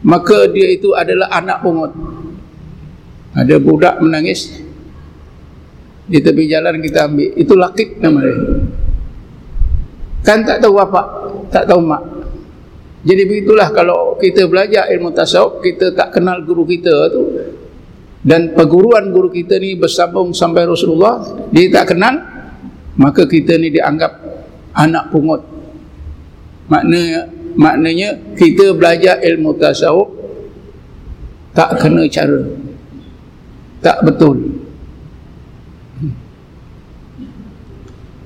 maka 0.04 0.48
dia 0.48 0.72
itu 0.72 0.96
adalah 0.96 1.28
anak 1.36 1.60
pungut. 1.60 1.92
Ada 3.36 3.60
budak 3.60 4.00
menangis 4.00 4.64
di 6.08 6.18
tepi 6.24 6.48
jalan 6.48 6.80
kita 6.80 7.12
ambil. 7.12 7.30
Itu 7.36 7.54
laqit 7.60 8.00
nama 8.00 8.20
dia. 8.24 8.36
Kan 10.24 10.48
tak 10.48 10.64
tahu 10.64 10.80
bapak 10.80 11.08
tak 11.52 11.66
tahu 11.68 11.82
mak. 11.84 12.04
Jadi 13.00 13.24
begitulah 13.24 13.72
kalau 13.72 14.20
kita 14.20 14.44
belajar 14.46 14.92
ilmu 14.92 15.16
tasawuf, 15.16 15.64
kita 15.64 15.96
tak 15.96 16.20
kenal 16.20 16.44
guru 16.44 16.68
kita 16.68 16.94
tu. 17.12 17.24
Dan 18.20 18.52
perguruan 18.52 19.16
guru 19.16 19.32
kita 19.32 19.56
ni 19.56 19.80
bersambung 19.80 20.36
sampai 20.36 20.68
Rasulullah, 20.68 21.24
dia 21.56 21.72
tak 21.72 21.96
kenal, 21.96 22.39
maka 23.00 23.24
kita 23.24 23.56
ni 23.56 23.72
dianggap 23.72 24.12
anak 24.76 25.08
pungut. 25.08 25.40
Maknanya 26.68 27.32
maknanya 27.56 28.10
kita 28.36 28.76
belajar 28.76 29.24
ilmu 29.24 29.56
tasawuf 29.56 30.12
tak 31.56 31.80
kena 31.80 32.04
cara. 32.12 32.44
Tak 33.80 34.04
betul. 34.04 34.38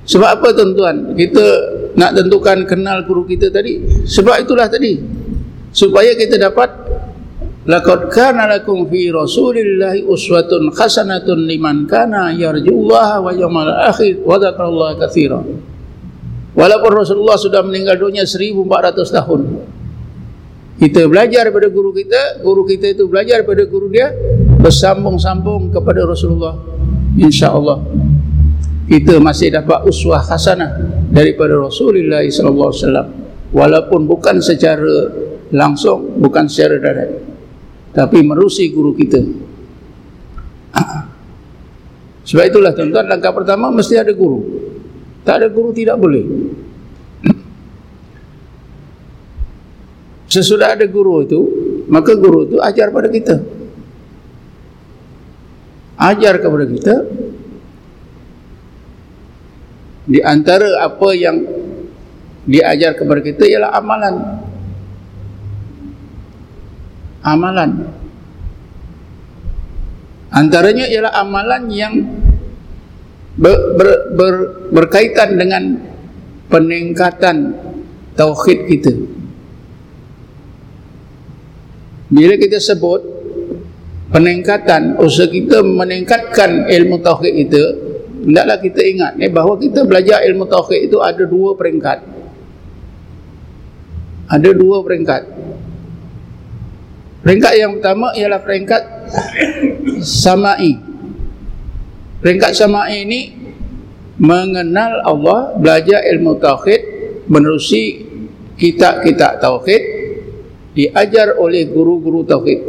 Sebab 0.04 0.28
apa 0.42 0.48
tuan-tuan? 0.52 1.16
Kita 1.16 1.44
nak 1.96 2.12
tentukan 2.12 2.66
kenal 2.68 3.06
guru 3.08 3.24
kita 3.24 3.48
tadi. 3.48 4.04
Sebab 4.04 4.44
itulah 4.44 4.68
tadi. 4.68 5.00
Supaya 5.72 6.12
kita 6.12 6.36
dapat 6.36 6.68
laqad 7.64 8.12
kana 8.12 8.48
lakum 8.48 8.84
fi 8.88 9.08
rasulillahi 9.08 10.04
uswatun 10.04 10.72
hasanatun 10.72 11.48
liman 11.48 11.88
kana 11.88 12.32
yarjullaha 12.36 13.24
wa 13.24 13.32
yawmal 13.32 13.68
akhir 13.88 14.20
wa 14.20 14.36
dzakarallaha 14.36 15.00
katsira. 15.00 15.40
Walaupun 16.54 16.90
Rasulullah 16.94 17.34
sudah 17.34 17.66
meninggal 17.66 17.98
dunia 17.98 18.22
1400 18.22 19.10
tahun. 19.10 19.40
Kita 20.74 21.06
belajar 21.06 21.50
daripada 21.50 21.66
guru 21.70 21.90
kita, 21.94 22.42
guru 22.42 22.62
kita 22.66 22.94
itu 22.94 23.06
belajar 23.10 23.42
daripada 23.42 23.62
guru 23.66 23.90
dia 23.90 24.10
bersambung-sambung 24.62 25.74
kepada 25.74 26.06
Rasulullah. 26.06 26.54
Insya-Allah 27.14 27.78
kita 28.84 29.16
masih 29.16 29.48
dapat 29.48 29.88
uswah 29.88 30.20
hasanah 30.20 30.76
daripada 31.08 31.56
Rasulullah 31.56 32.20
sallallahu 32.20 32.68
alaihi 32.68 32.82
wasallam 32.84 33.08
walaupun 33.54 34.00
bukan 34.04 34.36
secara 34.44 35.08
langsung 35.54 36.20
bukan 36.20 36.44
secara 36.44 36.76
direct 36.76 37.33
tapi 37.94 38.20
merusi 38.26 38.68
guru 38.74 38.92
kita. 38.92 39.22
Sebab 42.24 42.44
itulah 42.50 42.74
tuan-tuan 42.74 43.06
langkah 43.06 43.30
pertama 43.30 43.70
mesti 43.70 43.94
ada 44.00 44.10
guru. 44.10 44.42
Tak 45.22 45.40
ada 45.40 45.48
guru 45.48 45.70
tidak 45.70 45.96
boleh. 45.96 46.24
Sesudah 50.26 50.74
ada 50.74 50.82
guru 50.90 51.22
itu 51.22 51.40
maka 51.86 52.18
guru 52.18 52.50
itu 52.50 52.56
ajar 52.58 52.90
pada 52.90 53.06
kita. 53.06 53.38
Ajar 55.94 56.42
kepada 56.42 56.66
kita 56.66 56.94
di 60.04 60.18
antara 60.20 60.84
apa 60.84 61.08
yang 61.14 61.38
diajar 62.44 62.98
kepada 62.98 63.24
kita 63.24 63.46
ialah 63.46 63.70
amalan 63.72 64.43
amalan. 67.24 67.88
Antaranya 70.34 70.84
ialah 70.86 71.12
amalan 71.16 71.62
yang 71.72 71.94
ber, 73.40 73.56
ber, 73.80 73.88
ber, 74.14 74.34
berkaitan 74.70 75.40
dengan 75.40 75.78
peningkatan 76.52 77.56
tauhid 78.14 78.58
kita. 78.68 78.92
Bila 82.14 82.34
kita 82.38 82.60
sebut 82.60 83.00
peningkatan 84.12 85.00
usaha 85.02 85.26
kita 85.26 85.64
meningkatkan 85.64 86.70
ilmu 86.70 87.02
tauhid 87.02 87.34
kita 87.46 87.62
hendaklah 88.22 88.58
kita 88.62 88.80
ingat 88.86 89.12
ni 89.18 89.26
bahawa 89.26 89.58
kita 89.58 89.82
belajar 89.82 90.22
ilmu 90.22 90.46
tauhid 90.46 90.92
itu 90.92 91.02
ada 91.02 91.24
dua 91.26 91.58
peringkat. 91.58 91.98
Ada 94.24 94.50
dua 94.56 94.80
peringkat 94.80 95.33
peringkat 97.24 97.52
yang 97.56 97.70
pertama 97.80 98.12
ialah 98.12 98.40
peringkat 98.44 98.82
samai. 100.04 100.78
Peringkat 102.20 102.52
samai 102.52 103.04
ini 103.04 103.20
mengenal 104.20 105.02
Allah 105.02 105.58
belajar 105.58 106.04
ilmu 106.14 106.38
tauhid 106.38 106.80
menerusi 107.26 108.04
kitab-kitab 108.54 109.42
tauhid 109.42 109.82
diajar 110.76 111.34
oleh 111.40 111.66
guru-guru 111.66 112.22
tauhid. 112.22 112.60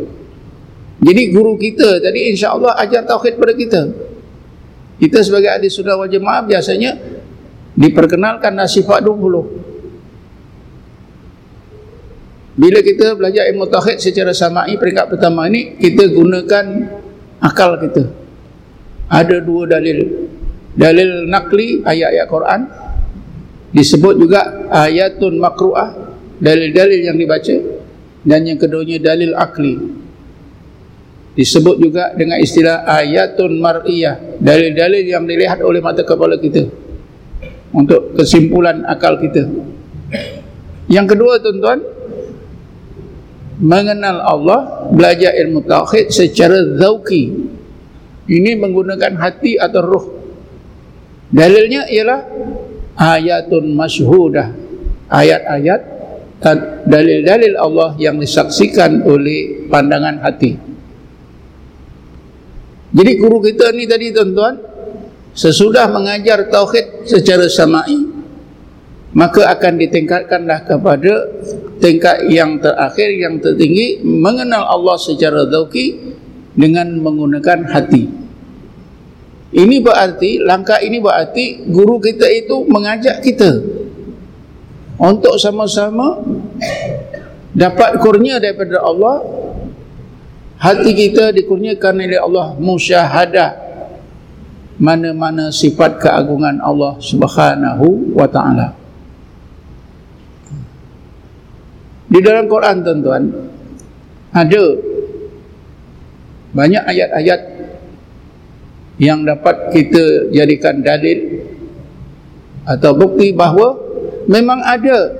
Jadi 1.05 1.21
guru 1.29 1.59
kita 1.59 2.01
tadi 2.01 2.33
insya-Allah 2.33 2.73
ajar 2.81 3.03
tauhid 3.05 3.35
pada 3.37 3.53
kita. 3.53 3.81
Kita 4.95 5.19
sebagai 5.19 5.51
ahli 5.51 5.67
sunnah 5.67 5.99
wal 5.99 6.07
jemaah 6.07 6.41
biasanya 6.47 6.95
diperkenalkan 7.75 8.55
nasifat 8.55 9.03
20. 9.03 9.64
Bila 12.55 12.79
kita 12.79 13.19
belajar 13.19 13.51
ilmu 13.51 13.67
tauhid 13.67 13.99
secara 13.99 14.31
samai 14.31 14.79
peringkat 14.79 15.11
pertama 15.11 15.47
ini, 15.51 15.75
kita 15.75 16.07
gunakan 16.07 16.65
akal 17.43 17.75
kita. 17.83 18.07
Ada 19.11 19.43
dua 19.43 19.67
dalil. 19.67 20.31
Dalil 20.75 21.27
nakli 21.31 21.83
ayat-ayat 21.83 22.27
Quran 22.27 22.61
disebut 23.75 24.15
juga 24.19 24.67
ayatun 24.71 25.39
makruah, 25.39 25.91
dalil-dalil 26.39 26.99
yang 26.99 27.15
dibaca 27.15 27.55
dan 28.25 28.41
yang 28.43 28.57
keduanya 28.59 28.97
dalil 28.99 29.31
akli 29.37 29.77
disebut 31.35 31.75
juga 31.77 32.15
dengan 32.15 32.39
istilah 32.39 32.87
ayatun 32.87 33.59
mar'iyah 33.59 34.39
dalil-dalil 34.39 35.03
yang 35.03 35.27
dilihat 35.27 35.59
oleh 35.61 35.83
mata 35.83 36.01
kepala 36.01 36.39
kita 36.39 36.65
untuk 37.75 38.15
kesimpulan 38.15 38.81
akal 38.87 39.19
kita 39.19 39.43
yang 40.87 41.05
kedua 41.05 41.37
tuan-tuan 41.43 41.83
mengenal 43.59 44.19
Allah 44.23 44.89
belajar 44.91 45.31
ilmu 45.35 45.63
tauhid 45.63 46.11
secara 46.11 46.59
zauki 46.75 47.31
ini 48.25 48.51
menggunakan 48.57 49.15
hati 49.21 49.55
atau 49.61 49.81
ruh. 49.85 50.05
Dalilnya 51.29 51.85
ialah 51.89 52.21
ayatun 52.97 53.75
masyhudah. 53.75 54.65
Ayat-ayat 55.05 55.81
dalil-dalil 56.89 57.53
Allah 57.57 57.93
yang 58.01 58.17
disaksikan 58.17 59.05
oleh 59.05 59.69
pandangan 59.69 60.25
hati. 60.25 60.57
Jadi 62.95 63.11
guru 63.19 63.43
kita 63.43 63.75
ni 63.75 63.85
tadi 63.85 64.09
tuan-tuan 64.09 64.55
sesudah 65.35 65.91
mengajar 65.91 66.47
tauhid 66.47 67.05
secara 67.05 67.45
samai 67.51 68.14
maka 69.15 69.47
akan 69.47 69.79
ditingkatkanlah 69.79 70.67
kepada 70.67 71.31
tingkat 71.79 72.27
yang 72.27 72.59
terakhir 72.59 73.09
yang 73.15 73.39
tertinggi 73.39 74.03
mengenal 74.03 74.67
Allah 74.67 74.99
secara 74.99 75.47
zauki 75.47 76.15
dengan 76.51 76.99
menggunakan 76.99 77.63
hati. 77.71 78.11
Ini 79.55 79.79
berarti 79.79 80.43
langkah 80.43 80.83
ini 80.83 80.99
berarti 80.99 81.63
guru 81.63 81.95
kita 82.03 82.27
itu 82.27 82.67
mengajak 82.67 83.23
kita 83.23 83.55
untuk 84.99 85.39
sama-sama 85.39 86.19
dapat 87.55 88.03
kurnia 88.03 88.35
daripada 88.43 88.83
Allah 88.83 89.23
hati 90.59 90.91
kita 90.91 91.31
dikurniakan 91.31 92.03
oleh 92.03 92.19
Allah 92.19 92.47
musyahadah 92.59 93.63
mana-mana 94.75 95.55
sifat 95.55 96.03
keagungan 96.03 96.59
Allah 96.59 96.99
Subhanahu 96.99 98.11
wa 98.11 98.27
taala. 98.27 98.84
Di 102.15 102.23
dalam 102.23 102.47
Quran 102.47 102.79
tuan-tuan 102.79 103.23
ada 104.31 104.63
banyak 106.55 106.83
ayat-ayat 106.87 107.41
yang 108.95 109.27
dapat 109.27 109.75
kita 109.75 110.31
jadikan 110.31 110.79
dalil 110.79 111.43
atau 112.63 112.95
bukti 112.95 113.35
bahawa 113.35 113.75
memang 114.31 114.63
ada 114.63 115.11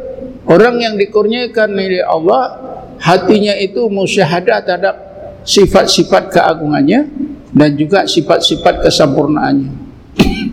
orang 0.47 0.79
yang 0.79 0.95
dikurniakan 0.95 1.75
oleh 1.75 1.99
Allah 1.99 2.63
hatinya 3.03 3.60
itu 3.60 3.91
musyahadah 3.91 4.63
terhadap 4.63 4.95
sifat-sifat 5.43 6.31
keagungannya 6.31 7.12
dan 7.51 7.75
juga 7.75 8.08
sifat-sifat 8.08 8.88
kesempurnaannya 8.88 9.67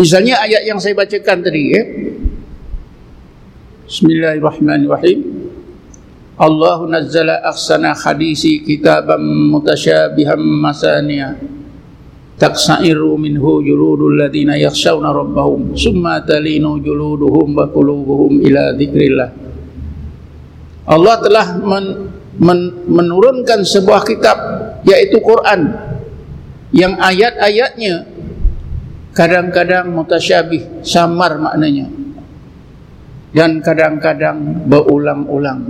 misalnya 0.00 0.40
ayat 0.40 0.64
yang 0.64 0.80
saya 0.80 0.96
bacakan 0.96 1.44
tadi 1.44 1.62
ya. 1.76 1.84
Bismillahirrahmanirrahim. 3.86 5.46
Allah 6.34 6.78
nazzala 6.90 7.38
ahsana 7.46 7.94
hadisi 7.94 8.58
kitaban 8.66 9.22
mutasyabihan 9.22 10.42
masaniya. 10.42 11.38
Taqsa'iru 12.34 13.14
minhu 13.14 13.62
juludul 13.62 14.18
ladina 14.18 14.58
yakhshawna 14.58 15.14
rabbahum 15.14 15.78
summa 15.78 16.18
talinu 16.26 16.82
juluduhum 16.82 17.54
wa 17.54 17.70
qulubuhum 17.70 18.42
ila 18.44 18.76
dzikrillah 18.76 19.30
Allah 20.84 21.16
telah 21.24 21.46
men, 21.56 22.12
men, 22.36 22.58
menurunkan 22.90 23.64
sebuah 23.64 24.04
kitab 24.04 24.36
yaitu 24.84 25.16
Quran 25.24 25.72
yang 26.76 26.98
ayat-ayatnya 27.00 28.04
kadang-kadang 29.16 29.88
mutasyabih 29.96 30.84
samar 30.84 31.40
maknanya 31.40 31.88
dan 33.34 33.62
kadang-kadang 33.62 34.66
berulang-ulang 34.68 35.60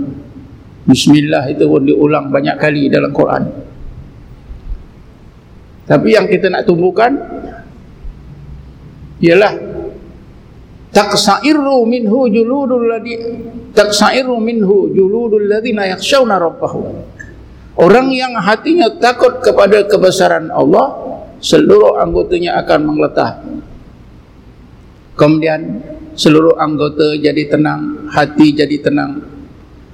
Bismillah 0.87 1.51
itu 1.51 1.67
pun 1.67 1.83
diulang 1.83 2.31
banyak 2.31 2.55
kali 2.55 2.87
dalam 2.87 3.11
Quran. 3.11 3.43
Tapi 5.83 6.15
yang 6.15 6.31
kita 6.31 6.47
nak 6.47 6.63
tumbuhkan 6.63 7.11
ialah 9.19 9.51
taqsairu 10.95 11.83
minhu 11.83 12.31
juludul 12.31 12.87
ladhi 12.87 13.19
taqsairu 13.75 14.39
minhu 14.39 14.95
juludul 14.95 15.43
ladzina 15.43 15.91
yakhshawna 15.91 16.39
rabbahum. 16.39 17.03
Orang 17.75 18.07
yang 18.15 18.39
hatinya 18.39 18.87
takut 18.95 19.43
kepada 19.43 19.83
kebesaran 19.91 20.47
Allah, 20.49 20.97
seluruh 21.43 21.99
anggotanya 21.99 22.63
akan 22.63 22.79
mengletah. 22.87 23.43
Kemudian 25.19 25.83
seluruh 26.17 26.57
anggota 26.57 27.13
jadi 27.13 27.45
tenang, 27.45 28.09
hati 28.09 28.57
jadi 28.57 28.77
tenang, 28.81 29.21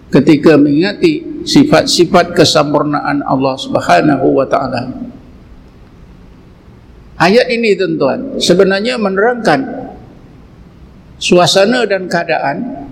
ketika 0.08 0.56
mengingati 0.56 1.44
sifat-sifat 1.44 2.32
kesempurnaan 2.32 3.20
Allah 3.28 3.56
Subhanahu 3.60 4.40
wa 4.40 4.48
taala. 4.48 4.88
Ayat 7.20 7.52
ini 7.52 7.76
tuan-tuan 7.76 8.40
sebenarnya 8.42 8.98
menerangkan 8.98 9.92
suasana 11.20 11.86
dan 11.86 12.10
keadaan 12.10 12.90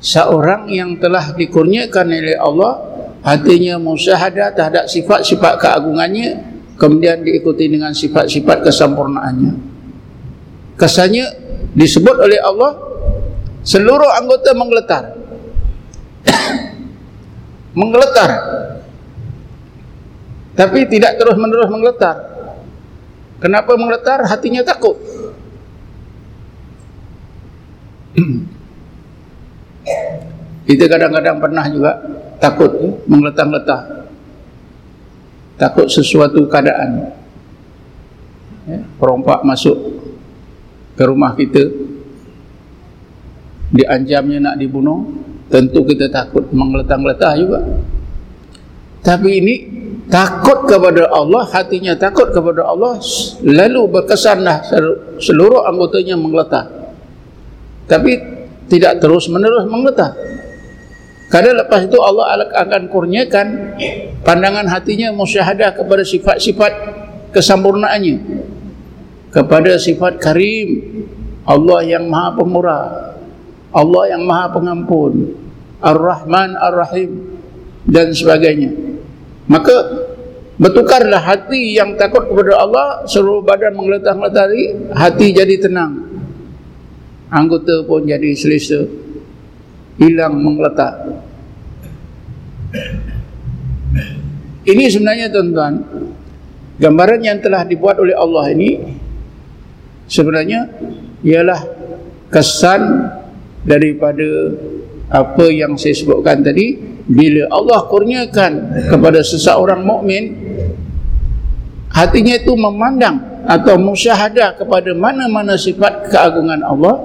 seorang 0.00 0.70
yang 0.72 0.96
telah 0.96 1.36
dikurniakan 1.36 2.06
oleh 2.08 2.38
Allah 2.40 2.80
hatinya 3.20 3.76
musyahadah 3.76 4.56
terhadap 4.56 4.88
sifat-sifat 4.88 5.60
keagungannya 5.60 6.40
kemudian 6.80 7.20
diikuti 7.20 7.68
dengan 7.68 7.92
sifat-sifat 7.92 8.64
kesempurnaannya. 8.64 9.52
Kesannya 10.80 11.39
disebut 11.74 12.16
oleh 12.18 12.38
Allah 12.42 12.74
seluruh 13.62 14.10
anggota 14.16 14.50
menggeletar. 14.56 15.04
Menggeletar. 17.78 18.30
Tapi 20.58 20.84
tidak 20.90 21.16
terus 21.16 21.38
menerus 21.38 21.70
menggeletar. 21.70 22.16
Kenapa 23.40 23.72
menggeletar? 23.78 24.26
Hatinya 24.28 24.60
takut. 24.66 24.98
Kita 30.68 30.84
kadang-kadang 30.90 31.40
pernah 31.40 31.64
juga 31.70 31.96
takut 32.36 32.68
ya, 32.76 32.90
menggeletar-geletar. 33.08 34.04
Takut 35.56 35.88
sesuatu 35.88 36.44
keadaan. 36.50 37.16
Ya, 38.68 38.84
perompak 39.00 39.40
masuk 39.40 39.76
ke 41.00 41.04
rumah 41.08 41.32
kita 41.32 41.64
diancamnya 43.72 44.52
nak 44.52 44.60
dibunuh 44.60 45.08
tentu 45.48 45.80
kita 45.88 46.12
takut 46.12 46.44
mengletang-letah 46.52 47.32
juga. 47.40 47.60
Tapi 49.00 49.40
ini 49.40 49.54
takut 50.12 50.68
kepada 50.68 51.08
Allah 51.08 51.48
hatinya 51.48 51.96
takut 51.96 52.28
kepada 52.34 52.66
Allah 52.66 53.00
lalu 53.46 53.88
berkesanlah 53.88 54.60
seluruh 55.22 55.64
anggotanya 55.70 56.18
mengletah 56.18 56.66
tapi 57.86 58.18
tidak 58.66 58.98
terus 58.98 59.30
menerus 59.30 59.70
mengletah 59.70 60.18
kadang 61.30 61.62
lepas 61.62 61.86
itu 61.86 61.94
Allah 62.02 62.42
akan 62.42 62.90
kurniakan 62.90 63.78
pandangan 64.26 64.66
hatinya 64.66 65.14
musyahadah 65.14 65.78
kepada 65.78 66.02
sifat-sifat 66.02 66.72
kesempurnaannya 67.30 68.18
kepada 69.30 69.78
sifat 69.78 70.18
karim. 70.18 71.02
Allah 71.46 71.82
yang 71.86 72.06
maha 72.06 72.36
pemurah. 72.36 72.86
Allah 73.70 74.02
yang 74.14 74.22
maha 74.26 74.52
pengampun. 74.54 75.34
Ar-Rahman 75.80 76.54
Ar-Rahim. 76.58 77.40
Dan 77.86 78.12
sebagainya. 78.12 78.70
Maka 79.50 79.72
bertukarlah 80.60 81.18
hati 81.18 81.74
yang 81.74 81.96
takut 81.96 82.28
kepada 82.28 82.60
Allah 82.60 82.88
seluruh 83.08 83.42
badan 83.42 83.74
menggeletar-geletari 83.74 84.92
hati 84.94 85.26
jadi 85.32 85.56
tenang. 85.58 86.06
Anggota 87.32 87.82
pun 87.88 88.04
jadi 88.04 88.30
selesa. 88.36 88.84
Hilang 89.96 90.38
menggeletar 90.38 91.20
ini 94.70 94.84
sebenarnya 94.86 95.26
tuan-tuan 95.32 95.82
gambaran 96.78 97.20
yang 97.20 97.38
telah 97.42 97.66
dibuat 97.66 97.98
oleh 97.98 98.14
Allah 98.14 98.54
ini 98.54 98.70
sebenarnya 100.10 100.66
ialah 101.22 101.62
kesan 102.34 103.06
daripada 103.62 104.26
apa 105.10 105.46
yang 105.50 105.78
saya 105.78 105.94
sebutkan 105.94 106.42
tadi 106.42 106.74
bila 107.06 107.46
Allah 107.50 107.86
kurniakan 107.86 108.52
kepada 108.90 109.22
seseorang 109.22 109.82
mukmin 109.82 110.34
hatinya 111.90 112.34
itu 112.38 112.54
memandang 112.54 113.18
atau 113.46 113.74
musyahadah 113.78 114.58
kepada 114.58 114.94
mana-mana 114.94 115.58
sifat 115.58 116.10
keagungan 116.10 116.62
Allah 116.62 116.98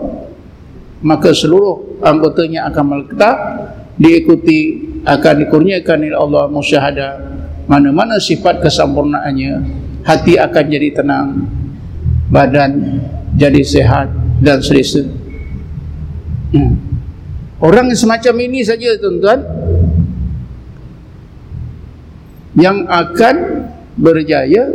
maka 1.01 1.33
seluruh 1.33 2.01
anggotanya 2.01 2.69
akan 2.69 2.85
melekat 2.85 3.37
diikuti 3.97 4.85
akan 5.05 5.45
dikurniakan 5.45 5.97
oleh 6.05 6.17
Allah 6.17 6.43
musyahadah 6.49 7.11
mana-mana 7.65 8.21
sifat 8.21 8.61
kesempurnaannya 8.61 9.53
hati 10.05 10.37
akan 10.37 10.63
jadi 10.69 10.89
tenang 10.93 11.29
badan 12.35 12.99
jadi 13.39 13.63
sehat 13.63 14.11
dan 14.43 14.59
selesa 14.59 15.07
hmm. 16.51 16.95
Orang 17.63 17.87
semacam 17.95 18.35
ini 18.51 18.67
saja 18.67 18.99
tuan-tuan 18.99 19.39
yang 22.59 22.83
akan 22.83 23.35
berjaya 23.95 24.67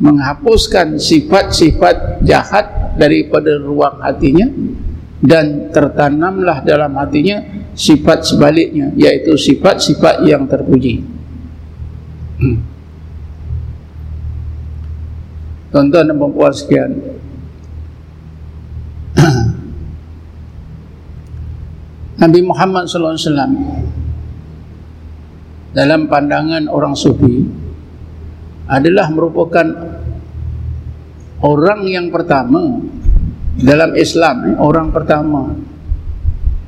menghapuskan 0.00 0.96
sifat-sifat 0.96 2.24
jahat 2.24 2.96
daripada 2.96 3.60
ruang 3.60 4.00
hatinya 4.00 4.48
dan 5.20 5.70
tertanamlah 5.70 6.64
dalam 6.64 6.96
hatinya 6.96 7.44
sifat 7.76 8.26
sebaliknya 8.26 8.90
yaitu 8.96 9.36
sifat-sifat 9.36 10.24
yang 10.24 10.48
terpuji. 10.48 11.04
Hmm. 12.40 12.71
Tuan-tuan 15.72 16.04
dan 16.04 16.20
puan 16.20 16.52
sekian. 16.52 16.92
Nabi 22.22 22.40
Muhammad 22.44 22.84
wasallam 22.92 23.56
dalam 25.72 26.04
pandangan 26.12 26.68
orang 26.68 26.92
sufi 26.92 27.48
adalah 28.68 29.08
merupakan 29.08 29.64
orang 31.40 31.80
yang 31.88 32.12
pertama 32.12 32.78
dalam 33.56 33.96
Islam 33.96 34.52
eh, 34.52 34.56
orang 34.60 34.92
pertama 34.92 35.56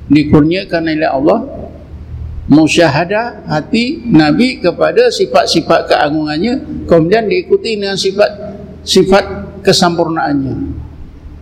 dikurniakan 0.09 0.83
oleh 0.85 1.09
Allah 1.09 1.41
musyahadah 2.49 3.49
hati 3.49 4.05
Nabi 4.05 4.61
kepada 4.61 5.09
sifat-sifat 5.09 5.89
keagungannya 5.89 6.85
kemudian 6.85 7.25
diikuti 7.25 7.81
dengan 7.81 7.97
sifat 7.97 8.29
sifat 8.85 9.25
kesempurnaannya. 9.65 10.85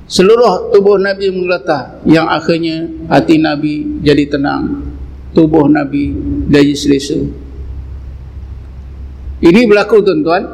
Seluruh 0.06 0.70
tubuh 0.70 0.98
Nabi 0.98 1.30
menggeletar 1.34 2.02
yang 2.06 2.30
akhirnya 2.30 2.86
hati 3.10 3.42
Nabi 3.42 4.02
jadi 4.02 4.30
tenang. 4.30 4.94
Tubuh 5.32 5.66
Nabi 5.66 6.12
jadi 6.48 6.72
selesa. 6.76 7.18
Ini 9.42 9.60
berlaku 9.66 10.04
tuan-tuan. 10.04 10.44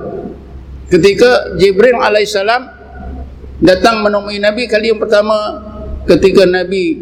Ketika 0.88 1.58
Jibril 1.60 2.00
alaihissalam 2.00 2.64
datang 3.60 4.00
menemui 4.00 4.40
Nabi 4.40 4.64
kali 4.64 4.88
yang 4.88 5.02
pertama 5.02 5.36
ketika 6.08 6.48
Nabi 6.48 6.96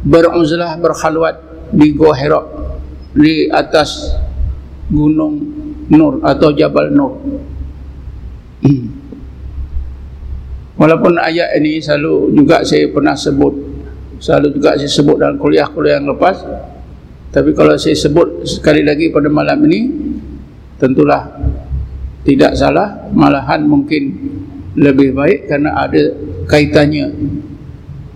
beruzlah 0.00 0.80
berkhalwat 0.80 1.36
di 1.68 1.92
Gua 1.92 2.16
Hira 2.16 2.40
di 3.12 3.52
atas 3.52 4.16
gunung 4.88 5.60
Nur 5.92 6.24
atau 6.24 6.54
Jabal 6.56 6.88
Nur. 6.88 7.20
hmm. 8.64 8.86
walaupun 10.76 11.20
ayat 11.20 11.56
ini 11.60 11.80
selalu 11.82 12.32
juga 12.36 12.64
saya 12.64 12.88
pernah 12.88 13.16
sebut 13.16 13.54
selalu 14.22 14.48
juga 14.56 14.78
saya 14.78 14.90
sebut 14.90 15.16
dalam 15.18 15.36
kuliah-kuliah 15.36 15.98
yang 16.00 16.08
lepas 16.12 16.36
tapi 17.32 17.56
kalau 17.56 17.76
saya 17.80 17.96
sebut 17.96 18.44
sekali 18.44 18.84
lagi 18.84 19.08
pada 19.08 19.32
malam 19.32 19.56
ini 19.68 19.80
tentulah 20.76 21.32
tidak 22.22 22.54
salah 22.54 23.08
malahan 23.10 23.66
mungkin 23.66 24.02
lebih 24.76 25.12
baik 25.12 25.48
karena 25.50 25.76
ada 25.84 26.12
kaitannya 26.48 27.12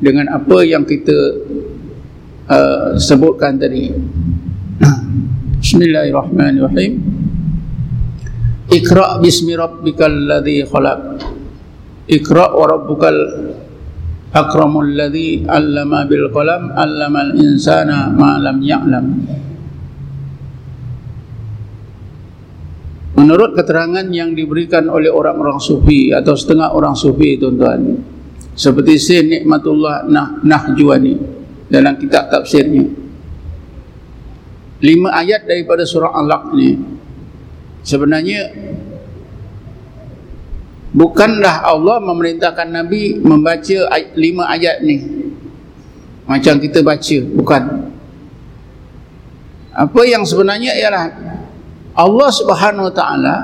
dengan 0.01 0.29
apa 0.31 0.61
yang 0.63 0.85
kita 0.85 1.17
uh, 2.49 2.95
sebutkan 2.97 3.57
tadi. 3.57 3.93
Bismillahirrahmanirrahim. 5.63 6.93
Iqra' 8.67 9.23
bismi 9.23 9.55
rabbikal 9.55 10.11
ladhi 10.11 10.67
khalaq 10.67 11.23
Iqra' 12.07 12.55
wa 12.55 12.67
rabbukal 12.71 13.19
akramul 14.31 14.95
ladhi 14.95 15.43
allama 15.43 16.07
bil 16.07 16.31
qalam 16.31 16.71
allama 16.71 17.27
al 17.27 17.33
insana 17.35 18.11
ma 18.15 18.39
lam 18.39 18.59
ya'lam. 18.63 19.07
Menurut 23.17 23.57
keterangan 23.57 24.07
yang 24.13 24.37
diberikan 24.37 24.87
oleh 24.93 25.09
orang-orang 25.09 25.59
sufi 25.59 26.13
atau 26.13 26.37
setengah 26.37 26.71
orang 26.71 26.93
sufi 26.93 27.35
tuan-tuan 27.41 27.97
seperti 28.53 29.01
Sayyid 29.01 29.27
Nikmatullah 29.27 30.05
Nah 30.07 30.37
Nahjuani 30.45 31.17
dalam 31.67 31.97
kitab 31.99 32.29
tafsirnya. 32.31 32.87
Lima 34.85 35.09
ayat 35.17 35.49
daripada 35.49 35.89
surah 35.89 36.13
Al-Alaq 36.13 36.43
ini. 36.55 36.73
Sebenarnya 37.81 38.41
bukanlah 40.97 41.61
Allah 41.61 42.01
memerintahkan 42.01 42.73
Nabi 42.73 43.21
membaca 43.21 43.93
lima 44.17 44.49
ayat 44.49 44.81
ni? 44.81 45.29
Macam 46.25 46.59
kita 46.59 46.81
baca 46.81 47.19
bukan? 47.37 47.63
Apa 49.77 50.01
yang 50.09 50.25
sebenarnya 50.25 50.73
ialah 50.73 51.05
Allah 51.93 52.31
subhanahu 52.33 52.89
wa 52.89 52.95
ta'ala 52.97 53.37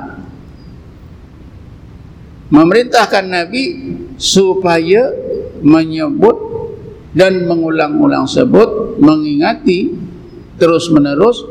memerintahkan 2.49 3.25
Nabi 3.29 3.63
supaya 4.17 5.13
menyebut 5.61 6.35
dan 7.13 7.45
mengulang-ulang 7.45 8.25
sebut 8.25 8.97
mengingati 8.97 9.93
terus 10.57 10.89
menerus 10.89 11.45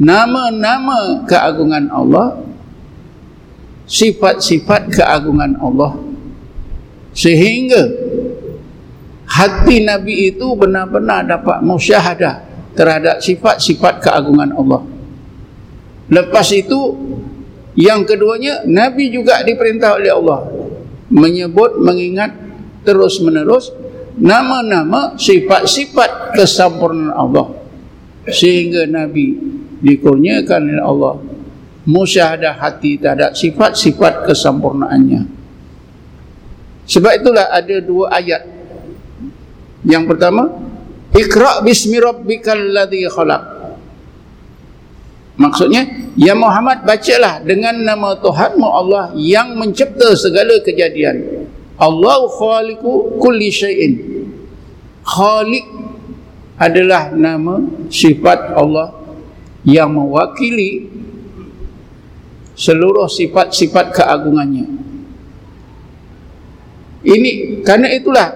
nama-nama 0.00 1.24
keagungan 1.28 1.92
Allah 1.92 2.40
sifat-sifat 3.90 4.94
keagungan 4.94 5.58
Allah. 5.58 5.98
Sehingga 7.10 7.90
hati 9.26 9.82
Nabi 9.82 10.30
itu 10.30 10.54
benar-benar 10.54 11.26
dapat 11.26 11.58
musyahadah 11.66 12.46
terhadap 12.78 13.18
sifat-sifat 13.18 13.98
keagungan 13.98 14.54
Allah. 14.54 14.86
Lepas 16.06 16.54
itu 16.54 16.94
yang 17.74 18.06
keduanya 18.06 18.62
Nabi 18.62 19.10
juga 19.10 19.42
diperintah 19.42 19.98
oleh 19.98 20.10
Allah 20.14 20.46
menyebut 21.10 21.82
mengingat 21.82 22.30
terus 22.86 23.18
menerus 23.18 23.74
nama-nama 24.14 25.18
sifat-sifat 25.18 26.38
kesempurnaan 26.38 27.10
Allah. 27.10 27.46
Sehingga 28.30 28.86
Nabi 28.86 29.34
dikurniakan 29.82 30.60
oleh 30.70 30.84
Allah 30.84 31.14
musyahadah 31.90 32.54
hati 32.54 32.94
terhadap 33.02 33.34
sifat-sifat 33.34 34.30
kesempurnaannya. 34.30 35.26
Sebab 36.86 37.12
itulah 37.18 37.50
ada 37.50 37.76
dua 37.82 38.14
ayat. 38.14 38.42
Yang 39.82 40.04
pertama 40.14 40.46
ikra' 41.14 41.66
bismi 41.66 41.98
rabbikal 41.98 42.58
ladhi 42.58 43.06
khalaq. 43.10 43.42
Maksudnya 45.40 45.88
ya 46.20 46.36
Muhammad 46.36 46.84
bacalah 46.84 47.40
dengan 47.40 47.72
nama 47.80 48.12
Tuhanmu 48.18 48.66
Allah 48.66 49.04
yang 49.16 49.56
mencipta 49.56 50.12
segala 50.12 50.60
kejadian. 50.60 51.48
Allah 51.80 52.28
khaliqu 52.28 53.16
kulli 53.16 53.48
syai'in. 53.48 53.92
Khaliq 55.00 55.64
adalah 56.60 57.08
nama 57.16 57.56
sifat 57.88 58.52
Allah 58.52 58.92
yang 59.64 59.96
mewakili 59.96 60.92
seluruh 62.60 63.08
sifat-sifat 63.08 63.96
keagungannya. 63.96 64.68
Ini 67.00 67.64
karena 67.64 67.88
itulah 67.88 68.28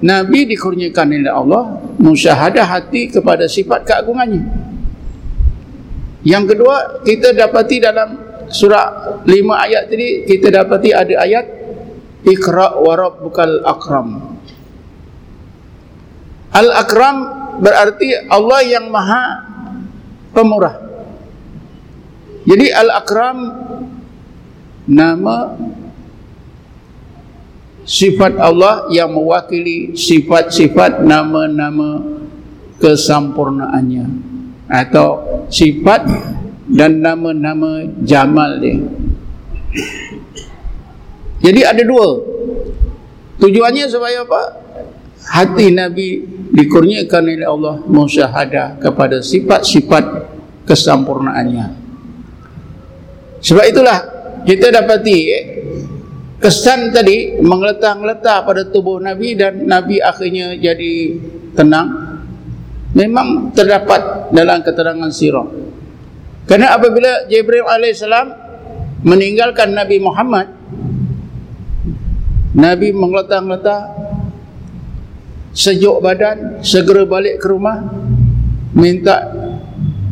Nabi 0.00 0.48
dikurniakan 0.48 1.06
oleh 1.12 1.28
Allah 1.28 1.64
musyahadah 2.00 2.64
hati 2.64 3.12
kepada 3.12 3.44
sifat 3.44 3.84
keagungannya. 3.84 4.40
Yang 6.24 6.56
kedua, 6.56 7.04
kita 7.04 7.36
dapati 7.36 7.76
dalam 7.76 8.16
surah 8.48 9.20
5 9.28 9.28
ayat 9.68 9.92
tadi 9.92 10.24
kita 10.24 10.48
dapati 10.48 10.90
ada 10.96 11.14
ayat 11.22 11.44
Iqra 12.26 12.80
wa 12.80 12.92
rabbukal 12.96 13.62
akram. 13.62 14.40
Al-akram 16.50 17.16
berarti 17.60 18.16
Allah 18.32 18.60
yang 18.64 18.88
maha 18.88 19.44
pemurah 20.32 20.85
jadi 22.46 22.66
Al-Akram 22.78 23.38
nama 24.86 25.58
sifat 27.82 28.38
Allah 28.38 28.86
yang 28.94 29.10
mewakili 29.10 29.98
sifat-sifat 29.98 31.02
nama-nama 31.02 32.06
kesempurnaannya. 32.78 34.06
Atau 34.70 35.42
sifat 35.50 36.06
dan 36.70 37.02
nama-nama 37.02 37.82
jamal 38.06 38.62
dia. 38.62 38.78
Jadi 41.42 41.60
ada 41.66 41.82
dua. 41.82 42.22
Tujuannya 43.42 43.90
supaya 43.90 44.22
apa? 44.22 44.42
Hati 45.26 45.74
Nabi 45.74 46.22
dikurniakan 46.54 47.22
oleh 47.26 47.46
Allah 47.46 47.74
musyahadah 47.90 48.78
kepada 48.78 49.18
sifat-sifat 49.18 50.30
kesempurnaannya 50.62 51.85
sebab 53.46 53.64
itulah 53.70 53.98
kita 54.42 54.74
dapati 54.74 55.18
eh, 55.30 55.44
kesan 56.42 56.90
tadi 56.90 57.38
mengletak-letak 57.38 58.42
pada 58.42 58.62
tubuh 58.66 58.98
Nabi 58.98 59.38
dan 59.38 59.70
Nabi 59.70 60.02
akhirnya 60.02 60.58
jadi 60.58 61.14
tenang 61.54 62.18
memang 62.90 63.54
terdapat 63.54 64.32
dalam 64.34 64.64
keterangan 64.66 65.10
sirah. 65.14 65.46
Kerana 66.46 66.78
apabila 66.78 67.26
Jibril 67.26 67.66
AS 67.66 68.02
meninggalkan 69.02 69.74
Nabi 69.74 69.98
Muhammad 69.98 70.46
Nabi 72.56 72.88
mengletak-letak 72.90 73.82
sejuk 75.52 76.00
badan 76.00 76.64
segera 76.64 77.04
balik 77.04 77.40
ke 77.40 77.46
rumah 77.52 77.84
minta 78.72 79.28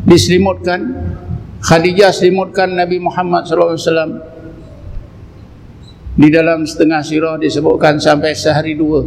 diselimutkan 0.04 0.80
Khadijah 1.64 2.12
selimutkan 2.12 2.76
Nabi 2.76 3.00
Muhammad 3.00 3.48
SAW 3.48 4.20
di 6.14 6.28
dalam 6.28 6.68
setengah 6.68 7.00
sirah 7.00 7.40
disebutkan 7.40 7.96
sampai 7.96 8.36
sehari 8.36 8.76
dua 8.76 9.00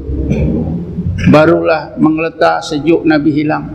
barulah 1.30 1.94
mengeletak 2.02 2.66
sejuk 2.66 3.06
Nabi 3.06 3.30
hilang. 3.30 3.66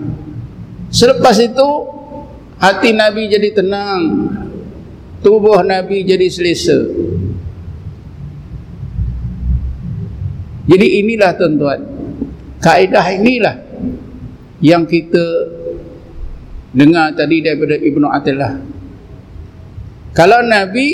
Selepas 0.91 1.39
itu 1.39 1.69
hati 2.59 2.91
Nabi 2.91 3.31
jadi 3.31 3.55
tenang 3.55 4.01
tubuh 5.23 5.63
Nabi 5.63 6.03
jadi 6.03 6.27
selesa. 6.27 6.83
Jadi 10.67 10.87
inilah 11.03 11.31
tuan-tuan 11.39 11.81
kaedah 12.59 13.07
inilah 13.15 13.57
yang 14.63 14.87
kita 14.87 15.23
dengar 16.73 17.13
tadi 17.13 17.45
daripada 17.45 17.77
Ibnu 17.77 18.07
Athilah 18.09 18.53
kalau 20.13 20.41
Nabi 20.45 20.87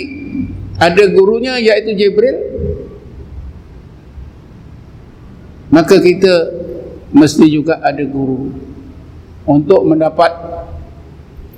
ada 0.79 1.03
gurunya 1.11 1.59
iaitu 1.59 1.95
Jibril 1.95 2.39
maka 5.69 5.99
kita 5.99 6.51
mesti 7.15 7.47
juga 7.49 7.81
ada 7.83 8.03
guru 8.05 8.53
untuk 9.49 9.81
mendapat 9.85 10.29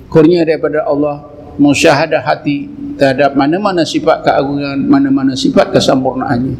kurnia 0.07 0.47
daripada 0.47 0.83
Allah 0.87 1.27
musyahadah 1.59 2.23
hati 2.23 2.67
terhadap 2.95 3.35
mana-mana 3.35 3.83
sifat 3.83 4.23
keagungan 4.23 4.79
mana-mana 4.87 5.35
sifat 5.35 5.71
kesempurnaannya. 5.75 6.55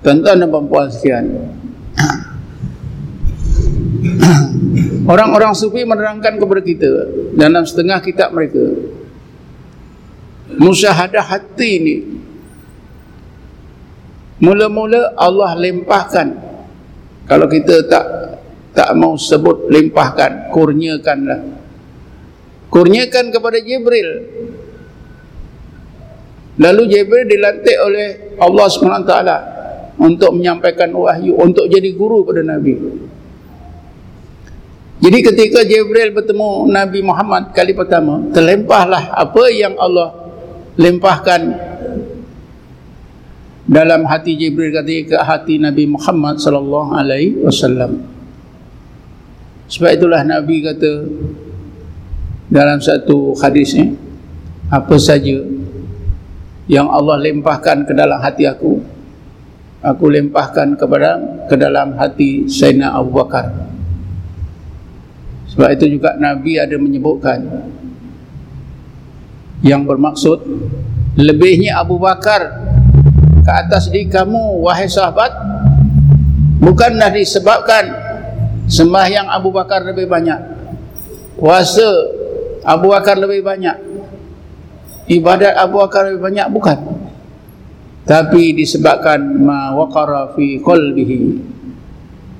Tuan-tuan 0.00 0.40
dan 0.40 0.48
puan 0.48 0.88
sekalian 0.88 1.28
orang-orang 5.06 5.52
sufi 5.54 5.84
menerangkan 5.84 6.36
kepada 6.36 6.60
kita 6.64 6.90
dalam 7.36 7.62
setengah 7.64 7.98
kitab 8.02 8.34
mereka 8.34 8.64
musyahadah 10.58 11.22
hati 11.22 11.68
ini 11.78 11.96
mula-mula 14.42 15.14
Allah 15.14 15.54
limpahkan. 15.54 16.28
Kalau 17.28 17.46
kita 17.46 17.86
tak 17.86 18.04
tak 18.74 18.90
mau 18.98 19.14
sebut 19.14 19.70
limpahkan 19.70 20.50
kurniakanlah. 20.50 21.40
Kurniakan 22.72 23.30
kepada 23.30 23.58
Jibril. 23.62 24.08
Lalu 26.58 26.82
Jibril 26.90 27.26
dilantik 27.30 27.78
oleh 27.78 28.08
Allah 28.38 28.66
SWT 28.66 29.14
untuk 30.00 30.30
menyampaikan 30.34 30.90
wahyu 30.94 31.36
untuk 31.38 31.66
jadi 31.70 31.92
guru 31.94 32.26
pada 32.26 32.42
Nabi 32.42 32.74
jadi 35.00 35.18
ketika 35.24 35.64
Jibril 35.64 36.12
bertemu 36.12 36.68
Nabi 36.68 37.00
Muhammad 37.00 37.56
kali 37.56 37.72
pertama 37.72 38.20
terlempahlah 38.36 39.16
apa 39.16 39.48
yang 39.48 39.72
Allah 39.80 40.12
limpahkan 40.76 41.40
dalam 43.64 44.04
hati 44.04 44.36
Jibril 44.36 44.76
ke 44.76 45.16
hati 45.16 45.56
Nabi 45.56 45.88
Muhammad 45.88 46.36
sallallahu 46.36 46.90
alaihi 46.92 47.40
wasallam. 47.40 48.02
Sebab 49.72 49.94
itulah 49.94 50.20
Nabi 50.20 50.68
kata 50.68 51.06
dalam 52.50 52.82
satu 52.82 53.32
hadis 53.38 53.78
ni 53.78 53.94
apa 54.68 54.98
saja 54.98 55.40
yang 56.66 56.90
Allah 56.90 57.22
limpahkan 57.22 57.86
ke 57.86 57.94
dalam 57.94 58.18
hati 58.18 58.44
aku 58.50 58.82
aku 59.80 60.04
limpahkan 60.12 60.74
kepada 60.74 61.22
ke 61.46 61.54
dalam 61.54 61.94
hati 61.94 62.50
Sayyidina 62.50 62.98
Abu 62.98 63.16
Bakar. 63.16 63.69
Sebab 65.50 65.68
itu 65.74 65.98
juga 65.98 66.14
Nabi 66.14 66.56
ada 66.62 66.76
menyebutkan 66.78 67.42
yang 69.60 69.84
bermaksud 69.84 70.40
lebihnya 71.18 71.76
Abu 71.82 72.00
Bakar 72.00 72.70
ke 73.44 73.50
atas 73.50 73.90
diri 73.90 74.08
kamu 74.08 74.62
wahai 74.62 74.88
sahabat 74.88 75.34
bukanlah 76.62 77.12
disebabkan 77.12 77.92
sembahyang 78.70 79.28
Abu 79.28 79.52
Bakar 79.52 79.84
lebih 79.84 80.08
banyak 80.08 80.38
puasa 81.36 81.88
Abu 82.64 82.94
Bakar 82.94 83.20
lebih 83.20 83.44
banyak 83.44 83.90
ibadat 85.10 85.58
Abu 85.58 85.82
Bakar 85.82 86.06
lebih 86.06 86.22
banyak 86.22 86.46
bukan. 86.54 86.78
Tapi 88.06 88.56
disebabkan 88.56 89.20
ma 89.38 89.74
waqara 89.76 90.32
fi 90.34 90.56
qalbihi 90.62 91.18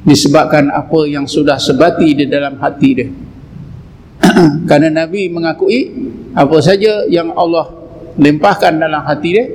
disebabkan 0.05 0.73
apa 0.73 1.05
yang 1.05 1.29
sudah 1.29 1.61
sebati 1.61 2.17
di 2.17 2.25
dalam 2.29 2.57
hati 2.57 2.91
dia. 2.97 3.09
Kerana 4.69 5.05
Nabi 5.05 5.29
mengakui 5.29 5.81
apa 6.33 6.57
saja 6.63 7.05
yang 7.09 7.33
Allah 7.37 7.69
limpahkan 8.21 8.77
dalam 8.77 9.03
hati 9.05 9.29
dia 9.33 9.47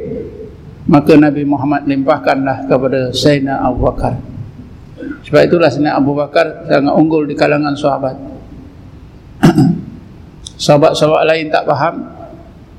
maka 0.85 1.17
Nabi 1.17 1.41
Muhammad 1.45 1.89
limpahkanlah 1.89 2.69
kepada 2.69 3.09
Sayyidina 3.09 3.57
Abu 3.65 3.89
Bakar. 3.89 4.21
Sebab 5.25 5.41
itulah 5.49 5.69
Sayyidina 5.73 5.97
Abu 5.97 6.13
Bakar 6.13 6.69
sangat 6.69 6.93
unggul 6.93 7.25
di 7.25 7.33
kalangan 7.33 7.73
sahabat. 7.73 8.15
Sahabat-sahabat 10.55 11.27
lain 11.27 11.51
tak 11.51 11.67
faham 11.67 11.95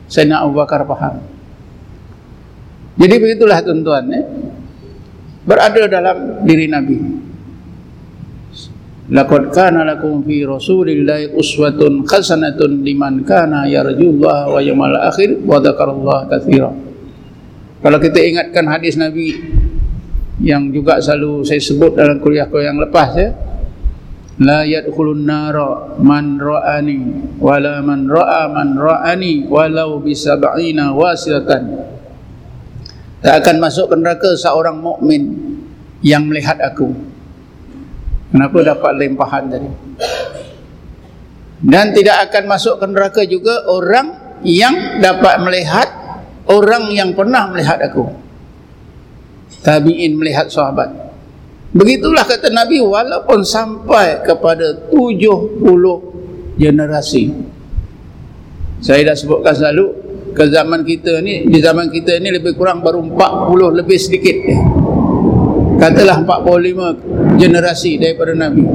Sayyidina 0.07 0.47
Abu 0.47 0.55
Bakar 0.55 0.87
faham. 0.87 1.19
Jadi 2.97 3.15
begitulah 3.21 3.61
tuan-tuan 3.61 4.05
eh? 4.15 4.25
berada 5.45 5.85
dalam 5.85 6.47
diri 6.49 6.65
Nabi 6.71 6.97
Laqad 9.07 9.55
kana 9.55 9.87
lakum 9.87 10.27
fi 10.27 10.43
Rasulillahi 10.43 11.31
uswatun 11.31 12.03
hasanatun 12.03 12.83
liman 12.83 13.23
kana 13.23 13.71
yarjullaha 13.71 14.51
wa 14.51 14.59
yawmal 14.59 14.99
akhir 14.99 15.47
wa 15.47 15.63
dzakarallaha 15.63 16.27
katsiran 16.27 16.87
kalau 17.87 18.03
kita 18.03 18.19
ingatkan 18.19 18.67
hadis 18.67 18.99
Nabi 18.99 19.37
yang 20.43 20.75
juga 20.75 20.99
selalu 20.99 21.47
saya 21.47 21.63
sebut 21.63 21.95
dalam 21.95 22.19
kuliah-kuliah 22.19 22.75
yang 22.75 22.81
lepas 22.83 23.11
ya. 23.15 23.31
La 24.43 24.69
yadkhulun 24.69 25.25
nara 25.25 25.97
man 25.97 26.37
ra'ani 26.37 26.99
wala 27.41 27.81
man 27.81 28.05
ra'a 28.05 28.53
man 28.53 28.77
ra'ani 28.77 29.49
walau 29.49 30.03
bi 30.03 30.13
sab'ina 30.13 30.93
wasilatan. 30.93 31.63
Tak 33.25 33.35
akan 33.45 33.57
masuk 33.65 33.89
ke 33.93 33.97
neraka 33.97 34.31
seorang 34.37 34.77
mukmin 34.77 35.33
yang 36.05 36.29
melihat 36.29 36.61
aku. 36.61 36.93
Kenapa 38.31 38.59
dapat 38.63 38.93
limpahan 38.99 39.45
tadi? 39.47 39.71
Dan 41.63 41.95
tidak 41.97 42.31
akan 42.31 42.45
masuk 42.51 42.77
ke 42.83 42.87
neraka 42.91 43.23
juga 43.25 43.65
orang 43.71 44.39
yang 44.45 45.01
dapat 45.01 45.41
melihat 45.41 45.89
orang 46.51 46.93
yang 46.93 47.11
pernah 47.17 47.49
melihat 47.49 47.81
aku. 47.81 48.07
Tabi'in 49.65 50.15
melihat 50.21 50.47
sahabat. 50.53 50.93
Begitulah 51.75 52.23
kata 52.23 52.53
Nabi 52.55 52.79
walaupun 52.79 53.43
sampai 53.43 54.23
kepada 54.23 54.87
70 54.93 55.59
generasi. 56.61 57.35
Saya 58.79 59.13
dah 59.13 59.17
sebutkan 59.17 59.57
selalu 59.57 59.87
ke 60.37 60.45
zaman 60.53 60.85
kita 60.85 61.25
ni 61.25 61.49
di 61.49 61.59
zaman 61.65 61.89
kita 61.89 62.21
ni 62.21 62.29
lebih 62.29 62.53
kurang 62.55 62.85
baru 62.85 63.01
40 63.01 63.81
lebih 63.81 63.99
sedikit. 63.99 64.37
Katalah 65.81 66.21
45 66.23 67.26
generasi 67.37 68.01
daripada 68.01 68.33
Nabi. 68.35 68.65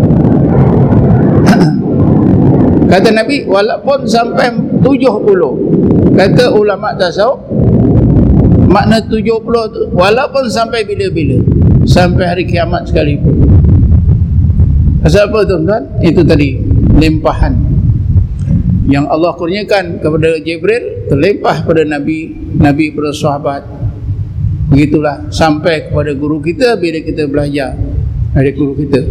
Kata 2.92 3.10
Nabi 3.14 3.46
walaupun 3.46 4.08
sampai 4.08 4.52
70 4.82 5.22
kata 6.12 6.52
ulama 6.52 6.92
tasawuf 7.00 7.40
makna 8.68 9.00
70 9.00 9.32
tu 9.72 9.88
walaupun 9.96 10.52
sampai 10.52 10.84
bila-bila 10.84 11.40
sampai 11.88 12.26
hari 12.28 12.44
kiamat 12.48 12.88
sekalipun. 12.88 13.48
Pasal 15.02 15.34
apa 15.34 15.40
tuan-tuan? 15.50 15.84
Itu 16.06 16.22
tadi 16.22 16.62
limpahan 17.00 17.58
yang 18.92 19.08
Allah 19.08 19.32
kurniakan 19.40 20.04
kepada 20.04 20.36
Jibril 20.44 21.08
terlimpah 21.08 21.64
pada 21.64 21.88
Nabi 21.88 22.36
Nabi 22.60 22.92
bersahabat 22.92 23.64
begitulah 24.68 25.32
sampai 25.32 25.90
kepada 25.90 26.12
guru 26.12 26.44
kita 26.44 26.76
bila 26.76 27.00
kita 27.00 27.24
belajar 27.28 27.76
dari 28.32 28.52
guru 28.56 28.74
kita. 28.76 29.02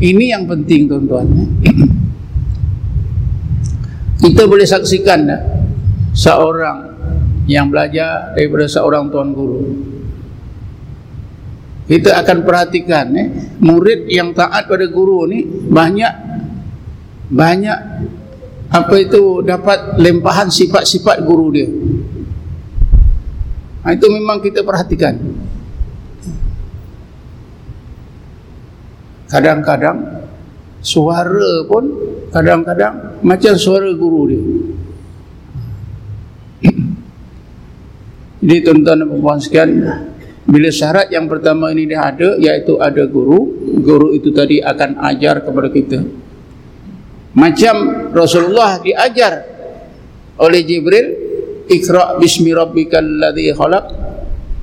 Ini 0.00 0.24
yang 0.36 0.48
penting 0.48 0.88
tuan-tuan 0.88 1.28
kita 4.24 4.42
boleh 4.48 4.64
saksikan 4.64 5.28
seorang 6.16 6.78
yang 7.44 7.68
belajar 7.72 8.36
daripada 8.36 8.66
seorang 8.68 9.08
tuan 9.08 9.32
guru. 9.32 9.60
Kita 11.90 12.22
akan 12.22 12.46
perhatikan 12.46 13.10
eh, 13.18 13.28
murid 13.58 14.06
yang 14.06 14.30
taat 14.30 14.70
pada 14.70 14.86
guru 14.86 15.26
ni 15.26 15.42
banyak 15.48 16.14
banyak 17.30 17.78
apa 18.70 18.94
itu 19.02 19.42
dapat 19.42 19.98
lempahan 19.98 20.46
sifat-sifat 20.46 21.26
guru 21.26 21.46
dia. 21.50 21.66
Ha, 23.82 23.96
itu 23.96 24.06
memang 24.06 24.38
kita 24.38 24.62
perhatikan 24.62 25.18
kadang-kadang 29.30 30.26
suara 30.82 31.64
pun 31.70 31.86
kadang-kadang 32.34 33.22
macam 33.22 33.54
suara 33.54 33.88
guru 33.94 34.22
dia 34.26 34.42
Jadi 38.40 38.64
tuan-tuan 38.64 39.04
dan 39.04 39.08
puan 39.20 39.36
sekalian, 39.36 39.84
bila 40.48 40.72
syarat 40.72 41.12
yang 41.12 41.28
pertama 41.28 41.68
ini 41.76 41.84
dia 41.84 42.08
ada, 42.08 42.40
iaitu 42.40 42.80
ada 42.80 43.04
guru, 43.04 43.52
guru 43.84 44.16
itu 44.16 44.32
tadi 44.32 44.64
akan 44.64 44.96
ajar 45.12 45.44
kepada 45.44 45.68
kita. 45.68 46.00
Macam 47.36 48.08
Rasulullah 48.16 48.80
diajar 48.80 49.44
oleh 50.40 50.64
Jibril, 50.64 51.06
Iqra' 51.68 52.16
bismi 52.16 52.56
rabbikal 52.56 53.04
ladhi 53.04 53.52
khalaq, 53.52 53.86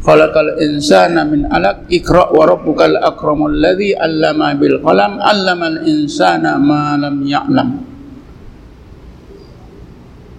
khalaqal 0.08 0.56
insana 0.64 1.28
min 1.28 1.44
alaq, 1.52 1.92
Iqra' 1.92 2.32
wa 2.32 2.48
rabbukal 2.48 2.96
akramul 2.96 3.52
ladhi 3.52 3.92
allama 3.92 4.56
bil 4.56 4.80
qalam, 4.80 5.20
allamal 5.20 5.84
insana 5.84 6.56
ma 6.56 6.96
lam 6.96 7.20
ya'lam. 7.28 7.70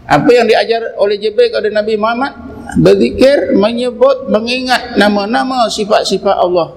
Apa 0.09 0.31
yang 0.33 0.49
diajar 0.49 0.97
oleh 0.97 1.21
Jibril 1.21 1.53
kepada 1.53 1.69
Nabi 1.69 2.01
Muhammad? 2.01 2.49
berzikir 2.77 3.57
menyebut 3.57 4.29
mengingat 4.29 5.01
nama-nama 5.01 5.64
sifat-sifat 5.73 6.37
Allah 6.37 6.77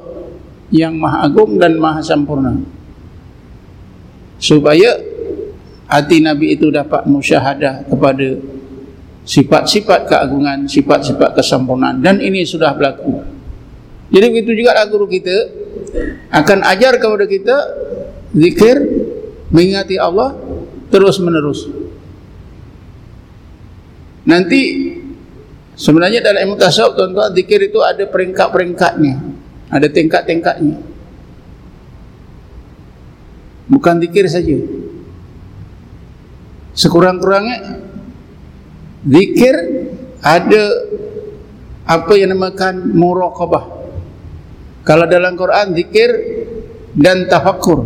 yang 0.72 0.96
maha 0.96 1.28
agung 1.28 1.60
dan 1.60 1.76
maha 1.76 2.00
sempurna 2.00 2.56
supaya 4.40 4.96
hati 5.92 6.24
Nabi 6.24 6.56
itu 6.56 6.72
dapat 6.72 7.04
musyahadah 7.04 7.92
kepada 7.92 8.40
sifat-sifat 9.24 10.10
keagungan, 10.10 10.66
sifat-sifat 10.66 11.38
kesempurnaan. 11.38 12.02
Dan 12.02 12.18
ini 12.20 12.46
sudah 12.46 12.74
berlaku. 12.74 13.22
Jadi 14.12 14.26
begitu 14.28 14.52
juga 14.66 14.76
guru 14.92 15.08
kita 15.08 15.36
akan 16.32 16.68
ajar 16.68 17.00
kepada 17.00 17.26
kita 17.28 17.56
zikir 18.36 18.76
mengingati 19.52 19.96
Allah 20.00 20.36
terus 20.92 21.20
menerus 21.20 21.68
nanti 24.28 24.92
sebenarnya 25.76 26.22
dalam 26.22 26.46
ilmu 26.48 26.56
tasawuf 26.60 26.94
tuan-tuan 26.94 27.34
zikir 27.34 27.60
itu 27.66 27.80
ada 27.82 28.06
peringkat-peringkatnya. 28.06 29.16
Ada 29.72 29.88
tingkat-tingkatnya. 29.88 30.78
Bukan 33.72 34.04
zikir 34.04 34.28
saja. 34.28 34.60
Sekurang-kurangnya 36.76 37.80
zikir 39.06 39.56
ada 40.22 40.64
apa 41.86 42.14
yang 42.18 42.34
dinamakan 42.34 42.94
muraqabah. 42.94 43.64
Kalau 44.86 45.06
dalam 45.10 45.38
Quran 45.38 45.74
zikir 45.78 46.10
dan 46.98 47.26
tafakkur. 47.30 47.86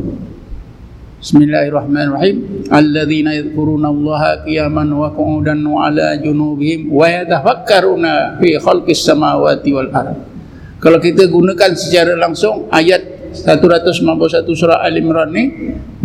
Bismillahirrahmanirrahim. 1.19 2.69
Alladzina 2.69 3.33
yadhkuruna 3.33 3.89
Allaha 3.89 4.45
qiyaman 4.45 4.93
wa 4.93 5.09
qu'udan 5.09 5.65
wa 5.65 5.89
'ala 5.89 6.21
junubihim 6.21 6.91
wa 6.91 7.09
yatafakkaruna 7.09 8.37
fi 8.37 8.61
khalqis 8.61 9.01
samawati 9.01 9.69
wal 9.73 9.89
ardh 9.89 10.35
kalau 10.85 11.01
kita 11.01 11.25
gunakan 11.25 11.73
secara 11.73 12.13
langsung 12.13 12.69
ayat 12.69 13.33
191 13.33 14.45
surah 14.53 14.85
Al-Imran 14.85 15.33
ni 15.33 15.43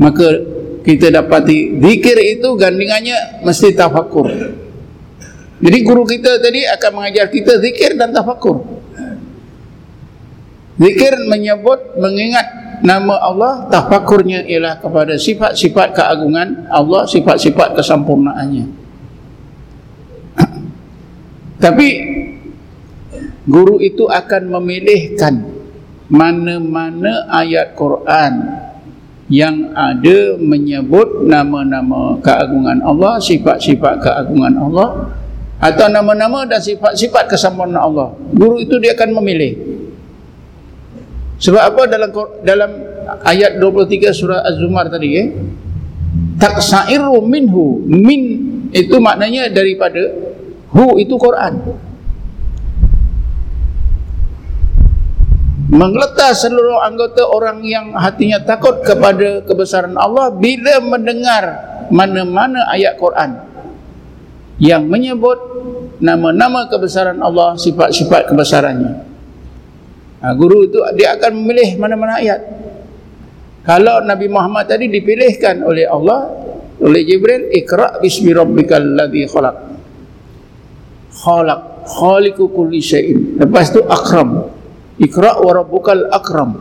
maka 0.00 0.40
kita 0.80 1.12
dapati 1.12 1.76
zikir 1.76 2.16
itu 2.16 2.56
gandingannya 2.56 3.44
mesti 3.44 3.76
tafakkur 3.76 4.32
jadi 5.61 5.78
guru 5.84 6.08
kita 6.08 6.40
tadi 6.40 6.64
akan 6.64 6.90
mengajar 6.96 7.28
kita 7.28 7.61
zikir 7.61 7.92
dan 8.00 8.16
tafakkur. 8.16 8.64
Zikir 10.80 11.28
menyebut 11.28 12.00
mengingat 12.00 12.48
nama 12.80 13.20
Allah 13.20 13.68
tafakkurnya 13.68 14.48
ialah 14.48 14.80
kepada 14.80 15.20
sifat-sifat 15.20 15.92
keagungan 15.92 16.64
Allah 16.72 17.04
sifat-sifat 17.04 17.76
kesempurnaannya. 17.76 18.66
Tapi 21.64 21.88
guru 23.44 23.76
itu 23.84 24.08
akan 24.08 24.42
memilihkan 24.56 25.44
mana-mana 26.08 27.28
ayat 27.28 27.76
Quran 27.76 28.32
yang 29.28 29.76
ada 29.76 30.40
menyebut 30.40 31.28
nama-nama 31.28 32.16
keagungan 32.24 32.80
Allah, 32.80 33.20
sifat-sifat 33.20 34.00
keagungan 34.00 34.56
Allah 34.56 35.19
atau 35.61 35.86
nama-nama 35.92 36.48
dan 36.48 36.58
sifat-sifat 36.58 37.28
kesempurnaan 37.28 37.84
Allah. 37.84 38.16
Guru 38.32 38.64
itu 38.64 38.80
dia 38.80 38.96
akan 38.96 39.20
memilih. 39.20 39.52
Sebab 41.40 41.62
apa 41.62 41.82
dalam 41.88 42.11
dalam 42.40 42.70
ayat 43.24 43.61
23 43.61 44.12
surah 44.12 44.40
Az-Zumar 44.44 44.88
tadi 44.88 45.08
eh? 45.16 45.28
Taksairu 46.40 47.20
minhu 47.24 47.84
min 47.84 48.20
itu 48.72 48.96
maknanya 48.96 49.52
daripada 49.52 50.00
hu 50.72 50.96
itu 50.96 51.16
Quran. 51.20 51.61
menggeletar 55.70 56.34
seluruh 56.34 56.82
anggota 56.82 57.22
orang 57.30 57.62
yang 57.62 57.94
hatinya 57.94 58.42
takut 58.42 58.82
kepada 58.82 59.46
kebesaran 59.46 59.94
Allah 59.94 60.34
bila 60.34 60.82
mendengar 60.82 61.62
mana-mana 61.94 62.66
ayat 62.74 62.98
Quran 62.98 63.38
yang 64.61 64.86
menyebut 64.86 65.40
nama-nama 65.98 66.68
kebesaran 66.68 67.18
Allah, 67.18 67.56
sifat-sifat 67.56 68.28
kebesarannya. 68.28 68.92
Ha, 70.20 70.36
guru 70.36 70.68
itu 70.68 70.78
dia 71.00 71.16
akan 71.16 71.32
memilih 71.32 71.80
mana-mana 71.80 72.20
ayat. 72.20 72.44
Kalau 73.64 74.04
Nabi 74.04 74.28
Muhammad 74.28 74.68
tadi 74.68 74.88
dipilihkan 74.88 75.64
oleh 75.64 75.88
Allah, 75.88 76.28
oleh 76.80 77.04
Jibril, 77.04 77.48
Iqra' 77.52 78.00
bismi 78.00 78.32
rabbikal 78.36 78.84
ladzi 78.84 79.24
khalaq. 79.28 79.56
Khalaq, 81.12 81.61
khaliqu 81.88 82.44
kulli 82.52 82.80
syai'in. 82.80 83.40
Lepas 83.40 83.72
itu 83.72 83.80
akram. 83.88 84.48
Iqra 85.00 85.40
wa 85.40 85.52
rabbukal 85.56 86.08
akram. 86.12 86.56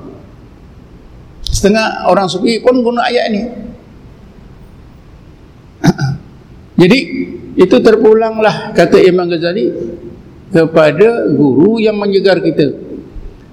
Setengah 1.44 2.08
orang 2.08 2.28
sufi 2.32 2.60
pun 2.64 2.80
guna 2.84 3.08
ayat 3.08 3.24
ini. 3.32 3.44
Jadi 6.80 7.00
itu 7.60 7.76
terpulanglah 7.84 8.72
kata 8.72 9.04
Imam 9.04 9.28
Ghazali 9.28 9.68
kepada 10.50 11.28
guru 11.36 11.84
yang 11.84 12.00
menyegar 12.00 12.40
kita. 12.40 12.72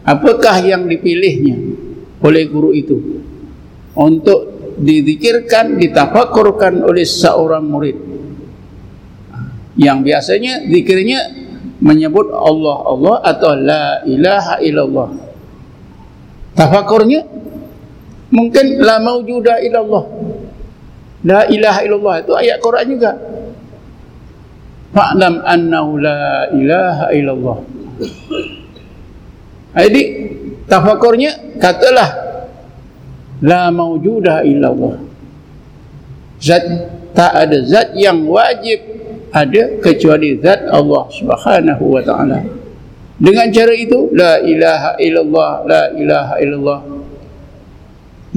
Apakah 0.06 0.62
yang 0.62 0.86
dipilihnya 0.86 1.58
oleh 2.22 2.46
guru 2.46 2.70
itu 2.70 3.26
untuk 3.98 4.54
dizikirkan, 4.78 5.74
ditafakurkan 5.74 6.86
oleh 6.86 7.02
seorang 7.02 7.66
murid. 7.66 7.98
Yang 9.74 9.98
biasanya 10.06 10.52
zikirnya 10.70 11.20
menyebut 11.82 12.32
Allah 12.32 12.76
Allah 12.88 13.16
atau 13.20 13.52
la 13.52 13.84
ilaha 14.08 14.56
illallah 14.64 15.08
tafakurnya 16.56 17.20
mungkin 18.32 18.80
la 18.80 18.96
maujuda 18.96 19.60
illallah 19.60 20.04
la 21.26 21.40
ilaha 21.50 21.80
illallah. 21.82 22.14
Itu 22.22 22.32
ayat 22.38 22.56
Quran 22.62 22.86
juga. 22.94 23.12
Fa'lam 24.94 25.42
annahu 25.42 25.98
la 25.98 26.48
ilaha 26.54 27.06
illallah. 27.10 27.58
Jadi 29.76 30.02
tafakurnya 30.70 31.58
katalah 31.58 32.10
la 33.42 33.68
maujuda 33.74 34.46
illallah. 34.46 34.96
Zat 36.40 36.64
tak 37.12 37.32
ada 37.32 37.58
zat 37.64 37.92
yang 37.98 38.24
wajib 38.24 38.80
ada 39.32 39.76
kecuali 39.84 40.40
zat 40.40 40.64
Allah 40.70 41.04
Subhanahu 41.12 41.84
wa 41.92 42.00
taala. 42.00 42.40
Dengan 43.16 43.48
cara 43.48 43.72
itu 43.72 44.12
la 44.12 44.40
ilaha 44.40 44.96
illallah 45.00 45.52
la 45.64 45.82
ilaha 45.92 46.34
illallah. 46.40 46.80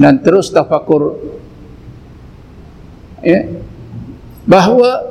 Dan 0.00 0.20
terus 0.24 0.48
tafakur 0.48 1.16
ya. 3.24 3.46
Bahawa 4.48 5.04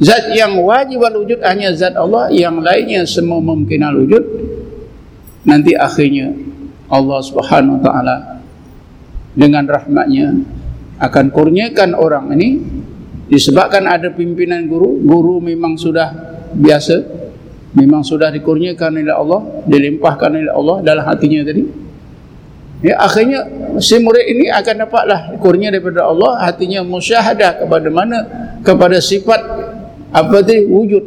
zat 0.00 0.32
yang 0.32 0.56
wajib 0.62 1.04
wujud 1.04 1.40
hanya 1.44 1.74
zat 1.76 1.94
Allah 1.98 2.32
yang 2.32 2.62
lainnya 2.62 3.04
semua 3.04 3.42
mungkin 3.42 3.84
wujud. 3.84 4.24
Nanti 5.44 5.72
akhirnya 5.76 6.36
Allah 6.90 7.20
Subhanahu 7.24 7.80
wa 7.80 7.82
taala 7.82 8.16
dengan 9.32 9.64
rahmatnya 9.64 10.36
akan 11.00 11.26
kurniakan 11.32 11.96
orang 11.96 12.32
ini. 12.36 12.50
Disebabkan 13.30 13.86
ada 13.86 14.10
pimpinan 14.10 14.66
guru 14.66 14.98
guru 15.06 15.38
memang 15.38 15.78
sudah 15.78 16.10
biasa 16.50 17.20
memang 17.78 18.02
sudah 18.02 18.34
dikurniakan 18.34 18.98
oleh 18.98 19.14
Allah 19.14 19.40
dilimpahkan 19.70 20.30
oleh 20.34 20.50
Allah 20.50 20.76
dalam 20.82 21.04
hatinya 21.06 21.46
tadi 21.46 21.62
ya 22.80 22.96
akhirnya 23.00 23.44
si 23.80 24.00
murid 24.00 24.24
ini 24.24 24.48
akan 24.48 24.88
dapatlah 24.88 25.20
kurnia 25.40 25.68
daripada 25.72 26.08
Allah 26.08 26.40
hatinya 26.44 26.80
musyahadah 26.84 27.64
kepada 27.64 27.88
mana? 27.92 28.18
Kepada 28.60 29.00
sifat 29.00 29.40
apa 30.10 30.42
tadi? 30.42 30.66
Wujud. 30.66 31.04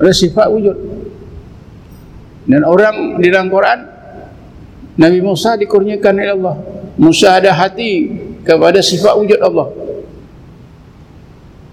Ada 0.00 0.12
sifat 0.14 0.46
wujud. 0.50 0.76
Dan 2.42 2.66
orang 2.66 3.22
di 3.22 3.30
dalam 3.30 3.46
Quran 3.52 3.78
Nabi 4.98 5.18
Musa 5.22 5.54
dikurniakan 5.56 6.12
oleh 6.18 6.34
Allah. 6.36 6.56
Musyahadah 7.00 7.54
hati 7.54 8.12
kepada 8.44 8.82
sifat 8.84 9.14
wujud 9.16 9.40
Allah. 9.40 9.68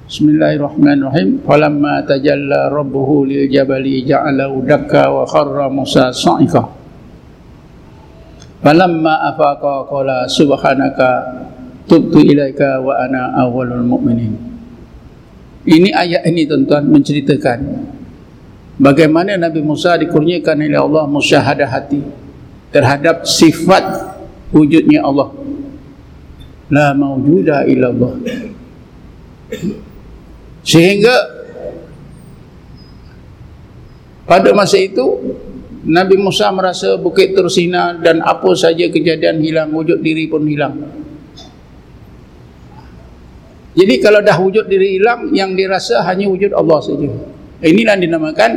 Bismillahirrahmanirrahim. 0.10 1.44
Falamma 1.46 2.02
tajalla 2.08 2.72
rabbuhu 2.74 3.30
lil 3.30 3.46
jabali 3.46 4.02
ja'alahu 4.08 4.66
dakka 4.66 5.12
wa 5.12 5.22
kharra 5.28 5.70
Musa 5.70 6.10
sa'ika. 6.10 6.79
Falamma 8.60 9.32
afaqa 9.32 9.88
qala 9.88 10.28
subhanaka 10.28 11.10
tubtu 11.88 12.20
ilaika 12.20 12.84
wa 12.84 13.00
ana 13.00 13.32
awwalul 13.40 13.84
mu'minin. 13.88 14.36
Ini 15.64 15.90
ayat 15.96 16.28
ini 16.28 16.44
tuan-tuan 16.44 16.88
menceritakan 16.92 17.60
bagaimana 18.80 19.40
Nabi 19.40 19.64
Musa 19.64 19.96
dikurniakan 19.96 20.66
oleh 20.66 20.80
Allah 20.80 21.04
musyahadah 21.08 21.70
hati 21.72 22.04
terhadap 22.76 23.24
sifat 23.24 24.16
wujudnya 24.52 25.08
Allah. 25.08 25.32
La 26.70 26.94
mawjuda 26.94 27.66
illa 27.66 27.90
Allah 27.90 28.14
sehingga 30.62 31.16
pada 34.30 34.54
masa 34.54 34.78
itu 34.78 35.18
Nabi 35.80 36.20
Musa 36.20 36.52
merasa 36.52 37.00
bukit 37.00 37.32
tersina 37.32 37.96
dan 37.96 38.20
apa 38.20 38.52
saja 38.52 38.92
kejadian 38.92 39.40
hilang 39.40 39.72
wujud 39.72 40.04
diri 40.04 40.28
pun 40.28 40.44
hilang. 40.44 40.76
Jadi 43.80 43.96
kalau 44.04 44.20
dah 44.20 44.36
wujud 44.36 44.68
diri 44.68 45.00
hilang 45.00 45.32
yang 45.32 45.56
dirasa 45.56 46.04
hanya 46.04 46.28
wujud 46.28 46.52
Allah 46.52 46.84
saja. 46.84 47.08
Inilah 47.64 47.96
yang 47.96 48.12
dinamakan 48.12 48.52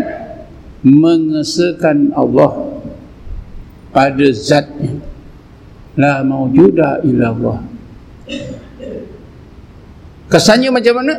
mengesahkan 0.83 2.11
Allah 2.19 2.75
pada 3.95 4.27
zatnya. 4.35 4.99
La 5.95 6.27
maujuda 6.27 7.07
illa 7.07 7.31
Allah. 7.31 7.59
Kesannya 10.27 10.73
macam 10.73 10.95
mana? 11.05 11.15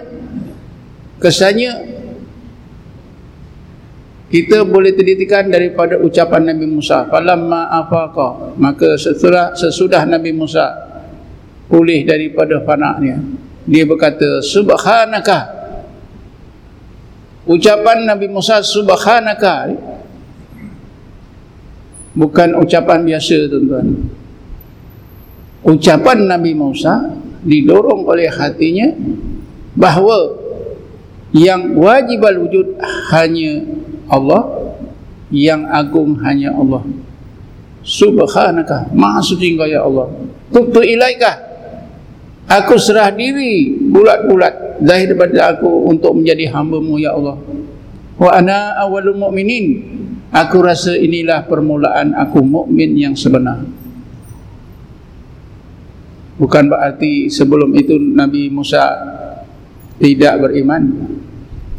Kesannya 1.22 1.72
kita 4.34 4.66
boleh 4.66 4.98
telitikan 4.98 5.46
daripada 5.46 6.02
ucapan 6.02 6.50
Nabi 6.50 6.66
Musa. 6.66 7.06
Falamma 7.06 7.70
afaqa. 7.70 8.58
Maka 8.58 8.98
setelah 8.98 9.54
sesudah 9.54 10.10
Nabi 10.10 10.34
Musa 10.34 10.74
pulih 11.70 12.02
daripada 12.02 12.58
fanaknya 12.66 13.22
dia 13.64 13.86
berkata 13.88 14.44
subhanaka. 14.44 15.62
Ucapan 17.46 18.08
Nabi 18.08 18.28
Musa 18.32 18.60
subhanaka. 18.64 19.70
Bukan 22.14 22.58
ucapan 22.58 23.06
biasa 23.06 23.50
tuan-tuan. 23.50 23.88
Ucapan 25.62 26.18
Nabi 26.26 26.58
Musa 26.58 27.22
didorong 27.46 28.06
oleh 28.06 28.30
hatinya 28.34 28.94
bahawa 29.74 30.42
yang 31.34 31.74
wajib 31.74 32.22
wujud 32.22 32.78
hanya 33.10 33.66
Allah 34.10 34.74
yang 35.34 35.66
agung 35.70 36.18
hanya 36.22 36.54
Allah. 36.54 36.86
Subhanaka 37.84 38.94
maha 38.96 39.20
suci 39.20 39.56
engkau 39.56 39.68
ya 39.68 39.84
Allah. 39.84 40.08
Tubtu 40.54 40.80
ilaika 40.86 41.36
aku 42.48 42.80
serah 42.80 43.12
diri 43.12 43.76
bulat-bulat. 43.76 44.82
Zahir 44.84 45.16
daripada 45.16 45.56
aku 45.56 45.88
untuk 45.88 46.18
menjadi 46.18 46.50
hamba-Mu 46.52 46.96
ya 47.00 47.16
Allah. 47.16 47.38
Wa 48.20 48.30
ana 48.36 48.78
awalul 48.84 49.16
mu'minin. 49.16 49.96
Aku 50.34 50.66
rasa 50.66 50.98
inilah 50.98 51.46
permulaan 51.46 52.18
aku 52.18 52.42
mukmin 52.42 52.98
yang 52.98 53.14
sebenar. 53.14 53.62
Bukan 56.42 56.66
berarti 56.66 57.30
sebelum 57.30 57.70
itu 57.78 57.94
Nabi 58.02 58.50
Musa 58.50 58.82
tidak 60.02 60.42
beriman 60.42 61.13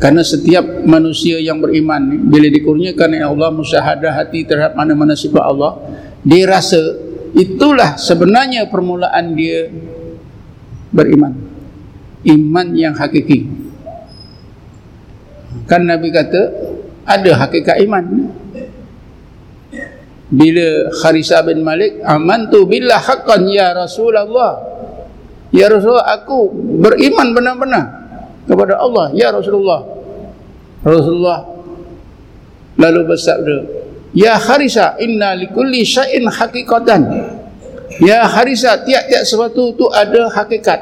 karena 0.01 0.27
setiap 0.27 0.65
manusia 0.83 1.39
yang 1.39 1.63
beriman 1.63 2.27
bila 2.27 2.51
dikurniakan 2.51 3.15
oleh 3.15 3.27
Allah 3.27 3.51
musyahadah 3.55 4.13
hati 4.13 4.43
terhadap 4.43 4.75
mana-mana 4.75 5.15
sifat 5.15 5.43
Allah 5.43 5.79
dia 6.25 6.49
rasa 6.49 6.81
itulah 7.37 7.99
sebenarnya 7.99 8.71
permulaan 8.71 9.35
dia 9.37 9.69
beriman. 10.95 11.35
Iman 12.25 12.73
yang 12.73 12.95
hakiki. 12.97 13.45
Kan 15.69 15.85
Nabi 15.85 16.09
kata 16.09 16.43
ada 17.05 17.31
hakikat 17.45 17.85
iman. 17.85 18.33
Bila 20.33 20.89
Kharisa 21.05 21.45
bin 21.45 21.61
Malik 21.61 22.01
amantu 22.01 22.65
billah 22.65 23.03
haqqan 23.03 23.45
ya 23.53 23.77
Rasulullah. 23.77 24.57
Ya 25.53 25.69
Rasulullah 25.69 26.09
aku 26.17 26.49
beriman 26.81 27.37
benar-benar 27.37 28.04
kepada 28.45 28.77
Allah 28.81 29.11
ya 29.17 29.33
Rasulullah. 29.33 29.81
Rasulullah 30.85 31.41
lalu 32.77 33.01
bersabda 33.09 33.57
ya 34.13 34.37
Kharisa 34.37 35.01
inna 35.01 35.33
likulli 35.37 35.83
syai'in 35.85 36.29
haqiqatan. 36.29 37.03
Ya 38.03 38.27
Kharisa 38.29 38.85
tiap-tiap 38.85 39.23
sesuatu 39.25 39.73
itu 39.73 39.87
ada 39.93 40.29
hakikat. 40.33 40.81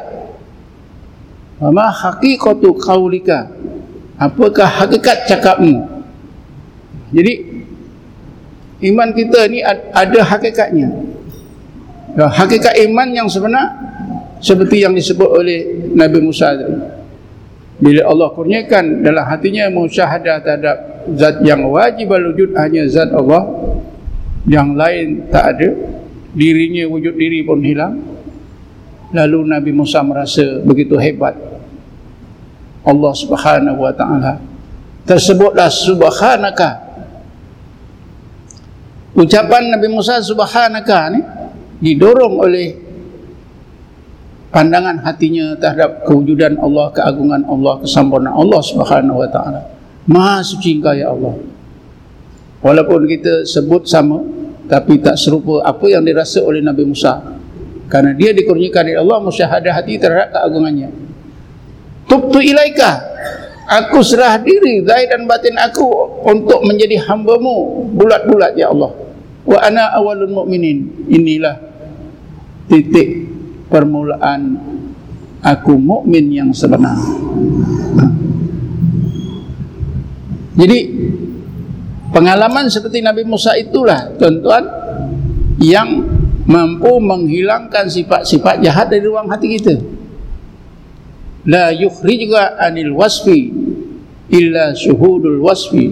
Ma 1.62 1.90
haqiqatu 1.90 2.74
qaulika? 2.82 3.46
Apakah 4.18 4.66
hakikat 4.66 5.26
cakapmu? 5.30 5.82
Jadi 7.12 7.32
iman 8.90 9.08
kita 9.14 9.46
ni 9.50 9.62
ada 9.66 10.20
hakikatnya. 10.26 10.88
Ya, 12.12 12.28
hakikat 12.28 12.76
iman 12.90 13.08
yang 13.08 13.28
sebenar 13.30 13.72
seperti 14.42 14.84
yang 14.84 14.92
disebut 14.92 15.28
oleh 15.32 15.88
Nabi 15.96 16.18
Musa 16.20 16.52
tadi 16.52 17.01
bila 17.82 18.06
Allah 18.06 18.30
kurniakan 18.30 19.02
dalam 19.02 19.26
hatinya 19.26 19.66
musyahadah 19.74 20.38
terhadap 20.38 20.76
zat 21.18 21.42
yang 21.42 21.66
wajib 21.66 22.14
wujud 22.14 22.54
hanya 22.54 22.86
zat 22.86 23.10
Allah 23.10 23.42
yang 24.46 24.78
lain 24.78 25.26
tak 25.34 25.58
ada. 25.58 25.68
Dirinya 26.30 26.86
wujud 26.86 27.18
diri 27.18 27.42
pun 27.42 27.58
hilang. 27.58 27.98
Lalu 29.10 29.50
Nabi 29.50 29.74
Musa 29.74 29.98
merasa 30.06 30.62
begitu 30.62 30.94
hebat. 30.94 31.34
Allah 32.86 33.12
subhanahu 33.18 33.82
wa 33.82 33.90
ta'ala 33.90 34.38
tersebutlah 35.02 35.66
subhanaka. 35.66 36.70
Ucapan 39.18 39.74
Nabi 39.74 39.90
Musa 39.90 40.22
subhanaka 40.22 41.18
ni 41.18 41.20
didorong 41.82 42.46
oleh 42.46 42.91
pandangan 44.52 45.00
hatinya 45.00 45.56
terhadap 45.56 46.04
kewujudan 46.04 46.60
Allah, 46.60 46.92
keagungan 46.92 47.42
Allah, 47.48 47.80
kesempurnaan 47.80 48.36
Allah 48.36 48.60
Subhanahu 48.60 49.18
wa 49.24 49.28
taala. 49.32 49.60
Maha 50.06 50.44
suci 50.44 50.78
Engkau 50.78 50.92
ya 50.92 51.10
Allah. 51.10 51.34
Walaupun 52.62 53.08
kita 53.10 53.42
sebut 53.48 53.88
sama 53.88 54.22
tapi 54.70 55.02
tak 55.02 55.18
serupa 55.18 55.64
apa 55.66 55.88
yang 55.90 56.04
dirasa 56.04 56.44
oleh 56.44 56.62
Nabi 56.62 56.86
Musa. 56.86 57.18
Karena 57.90 58.14
dia 58.14 58.30
dikurniakan 58.32 58.88
oleh 58.88 59.00
Allah 59.00 59.18
musyahadah 59.24 59.72
hati 59.72 59.98
terhadap 59.98 60.32
keagungannya. 60.32 60.88
Tubtu 62.06 62.40
ilaika 62.40 63.12
Aku 63.62 64.04
serah 64.04 64.36
diri 64.36 64.84
zahir 64.84 65.08
dan 65.08 65.24
batin 65.24 65.56
aku 65.56 65.86
untuk 66.28 66.60
menjadi 66.66 66.98
hamba-Mu 67.08 67.88
bulat-bulat 67.94 68.52
ya 68.58 68.68
Allah 68.68 68.92
wa 69.42 69.58
ana 69.58 69.90
awalul 69.96 70.44
mu'minin 70.44 71.08
inilah 71.10 71.58
titik 72.70 73.31
permulaan 73.72 74.60
aku 75.40 75.74
mukmin 75.80 76.28
yang 76.28 76.50
sebenar. 76.52 76.94
Jadi 80.52 80.78
pengalaman 82.12 82.68
seperti 82.68 83.00
Nabi 83.00 83.24
Musa 83.24 83.56
itulah 83.56 84.12
tuan-tuan 84.20 84.68
yang 85.56 86.04
mampu 86.44 87.00
menghilangkan 87.00 87.88
sifat-sifat 87.88 88.60
jahat 88.60 88.92
dari 88.92 89.08
ruang 89.08 89.32
hati 89.32 89.46
kita. 89.56 89.80
La 91.48 91.72
yukhrijka 91.74 92.60
anil 92.60 92.94
wasfi 92.94 93.50
illa 94.30 94.76
syuhudul 94.76 95.42
wasfi. 95.42 95.90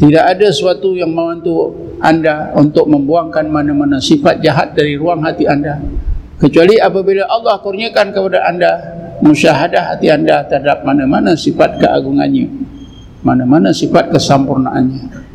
Tidak 0.00 0.24
ada 0.24 0.48
sesuatu 0.48 0.96
yang 0.96 1.12
membantu 1.12 1.76
anda 2.00 2.56
untuk 2.56 2.88
membuangkan 2.88 3.44
mana-mana 3.52 4.00
sifat 4.00 4.40
jahat 4.40 4.72
dari 4.72 4.96
ruang 4.96 5.20
hati 5.20 5.44
anda. 5.44 5.76
Kecuali 6.40 6.80
apabila 6.80 7.28
Allah 7.28 7.60
kurniakan 7.60 8.16
kepada 8.16 8.48
anda 8.48 8.72
musyahadah 9.20 9.92
hati 9.92 10.08
anda 10.08 10.40
terhadap 10.48 10.80
mana-mana 10.88 11.36
sifat 11.36 11.76
keagungannya. 11.76 12.48
Mana-mana 13.20 13.68
sifat 13.76 14.08
kesempurnaannya. 14.08 15.28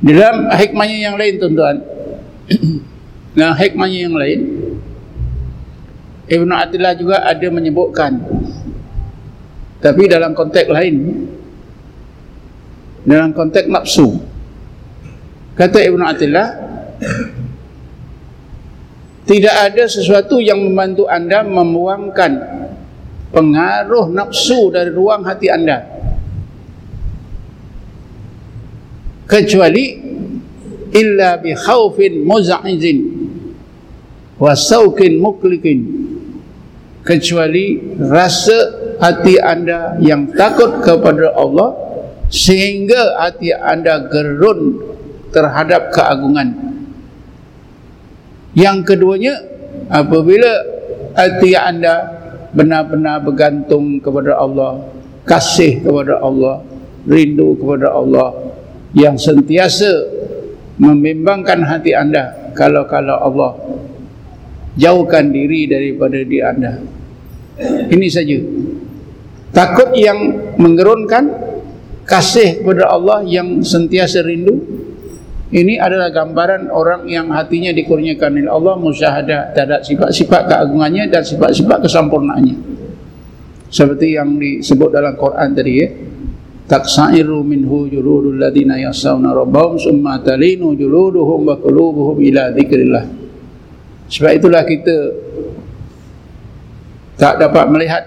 Dalam 0.00 0.48
hikmahnya 0.48 0.98
yang 1.12 1.16
lain 1.20 1.34
tuan-tuan. 1.36 1.76
Nah 3.38 3.54
hikmahnya 3.54 4.10
yang 4.10 4.18
lain. 4.18 4.40
Ibn 6.26 6.50
Atillah 6.58 6.98
juga 6.98 7.22
ada 7.22 7.46
menyebutkan. 7.54 8.18
Tapi 9.78 10.10
dalam 10.10 10.34
konteks 10.34 10.66
lain 10.66 10.96
dalam 13.08 13.32
konteks 13.32 13.72
nafsu 13.72 14.20
kata 15.56 15.80
Ibn 15.80 16.00
Atillah 16.12 16.48
tidak 19.28 19.52
ada 19.52 19.84
sesuatu 19.84 20.40
yang 20.40 20.56
membantu 20.56 21.04
anda 21.04 21.44
membuangkan 21.44 22.32
pengaruh 23.28 24.08
nafsu 24.08 24.72
dari 24.72 24.88
ruang 24.88 25.20
hati 25.20 25.52
anda. 25.52 25.84
Kecuali 29.28 30.00
illa 30.96 31.36
bi 31.36 31.52
khawfin 31.52 32.24
muza'izin 32.24 32.98
wa 34.40 34.56
sawkin 34.56 35.20
muklikin 35.20 35.84
kecuali 37.04 37.84
rasa 38.00 38.56
hati 38.96 39.36
anda 39.36 40.00
yang 40.00 40.32
takut 40.32 40.80
kepada 40.80 41.36
Allah 41.36 41.76
sehingga 42.32 43.20
hati 43.20 43.52
anda 43.52 44.08
gerun 44.08 44.80
terhadap 45.28 45.92
keagungan 45.92 46.67
yang 48.58 48.82
keduanya 48.82 49.38
apabila 49.86 50.50
hati 51.14 51.54
anda 51.54 52.18
benar-benar 52.50 53.22
bergantung 53.22 54.02
kepada 54.02 54.34
Allah 54.34 54.82
kasih 55.22 55.86
kepada 55.86 56.18
Allah 56.18 56.66
rindu 57.06 57.54
kepada 57.54 57.94
Allah 57.94 58.34
yang 58.98 59.14
sentiasa 59.14 60.10
membimbangkan 60.82 61.62
hati 61.62 61.94
anda 61.94 62.50
kalau-kalau 62.58 63.16
Allah 63.22 63.50
jauhkan 64.78 65.30
diri 65.34 65.66
daripada 65.66 66.18
di 66.22 66.38
anda. 66.38 66.78
Ini 67.90 68.06
saja. 68.06 68.38
Takut 69.50 69.90
yang 69.98 70.54
menggerunkan 70.54 71.24
kasih 72.06 72.62
kepada 72.62 72.94
Allah 72.94 73.26
yang 73.26 73.58
sentiasa 73.60 74.22
rindu 74.22 74.62
ini 75.48 75.80
adalah 75.80 76.12
gambaran 76.12 76.68
orang 76.68 77.08
yang 77.08 77.32
hatinya 77.32 77.72
dikurniakan 77.72 78.36
oleh 78.36 78.52
Allah 78.52 78.74
musyahadah 78.76 79.40
terhadap 79.56 79.80
sifat-sifat 79.80 80.44
keagungannya 80.44 81.08
dan 81.08 81.24
sifat-sifat 81.24 81.88
kesempurnaannya. 81.88 82.56
Seperti 83.72 84.16
yang 84.20 84.36
disebut 84.36 84.92
dalam 84.92 85.16
Quran 85.16 85.48
tadi 85.56 85.72
ya. 85.80 85.88
Taksairu 86.68 87.40
minhu 87.48 87.88
juludul 87.88 88.36
ladina 88.36 88.76
yasawna 88.76 89.32
rabbahum 89.32 89.80
summa 89.80 90.20
talinu 90.20 90.76
juluduhum 90.76 91.48
wa 91.48 91.56
qulubuhum 91.56 92.20
ila 92.28 92.52
dzikrillah. 92.52 93.04
Sebab 94.12 94.32
itulah 94.36 94.68
kita 94.68 94.96
tak 97.16 97.40
dapat 97.40 97.64
melihat 97.72 98.04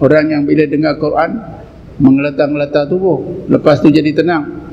orang 0.00 0.32
yang 0.32 0.42
bila 0.48 0.64
dengar 0.64 0.96
Quran 0.96 1.36
menggeletar-geletar 2.00 2.88
tubuh. 2.88 3.44
Lepas 3.44 3.84
tu 3.84 3.92
jadi 3.92 4.08
tenang 4.16 4.72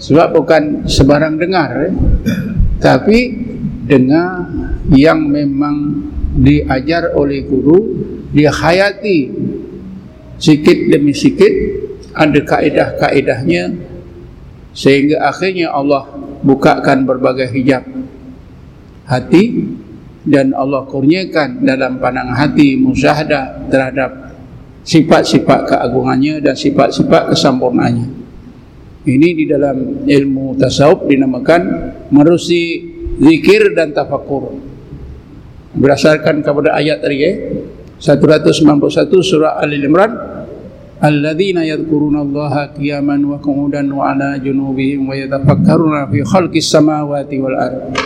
sebab 0.00 0.32
bukan 0.32 0.62
sebarang 0.88 1.36
dengar 1.36 1.70
eh? 1.84 1.92
tapi 2.80 3.36
dengar 3.84 4.48
yang 4.96 5.28
memang 5.28 6.08
diajar 6.40 7.12
oleh 7.12 7.44
guru 7.44 8.00
dia 8.32 8.48
hayati 8.48 9.28
sikit 10.40 10.78
demi 10.88 11.12
sikit 11.12 11.52
ada 12.16 12.40
kaedah-kaedahnya 12.40 13.76
sehingga 14.72 15.20
akhirnya 15.28 15.68
Allah 15.68 16.08
bukakan 16.40 17.04
berbagai 17.04 17.52
hijab 17.52 17.84
hati 19.04 19.68
dan 20.24 20.56
Allah 20.56 20.86
kurniakan 20.86 21.60
dalam 21.66 22.00
pandangan 22.00 22.36
hati 22.38 22.78
musyahadah 22.78 23.68
terhadap 23.68 24.32
sifat-sifat 24.86 25.76
keagungannya 25.76 26.40
dan 26.40 26.54
sifat-sifat 26.56 27.34
kesempurnaannya 27.34 28.19
ini 29.08 29.28
di 29.32 29.44
dalam 29.48 30.04
ilmu 30.04 30.60
tasawuf 30.60 31.08
dinamakan 31.08 31.62
merusi 32.12 32.84
zikir 33.16 33.72
dan 33.72 33.96
tafakur. 33.96 34.52
Berdasarkan 35.70 36.42
kepada 36.44 36.76
ayat 36.76 37.00
tadi 37.00 37.18
eh 37.22 37.36
191 38.00 39.08
surah 39.22 39.60
Al-Imran 39.60 40.12
alladzina 41.00 41.64
yadhkuruna 41.64 42.20
allaha 42.20 42.72
qiyaman 42.76 43.24
wa 43.24 43.40
qu'udan 43.40 43.88
wa 43.88 44.12
ala 44.12 44.36
junubihim 44.36 45.08
wa 45.08 45.16
yatafakkaruna 45.16 46.12
fi 46.12 46.20
khalqis 46.20 46.68
samawati 46.68 47.36
wal 47.40 47.56
ard. 47.56 47.96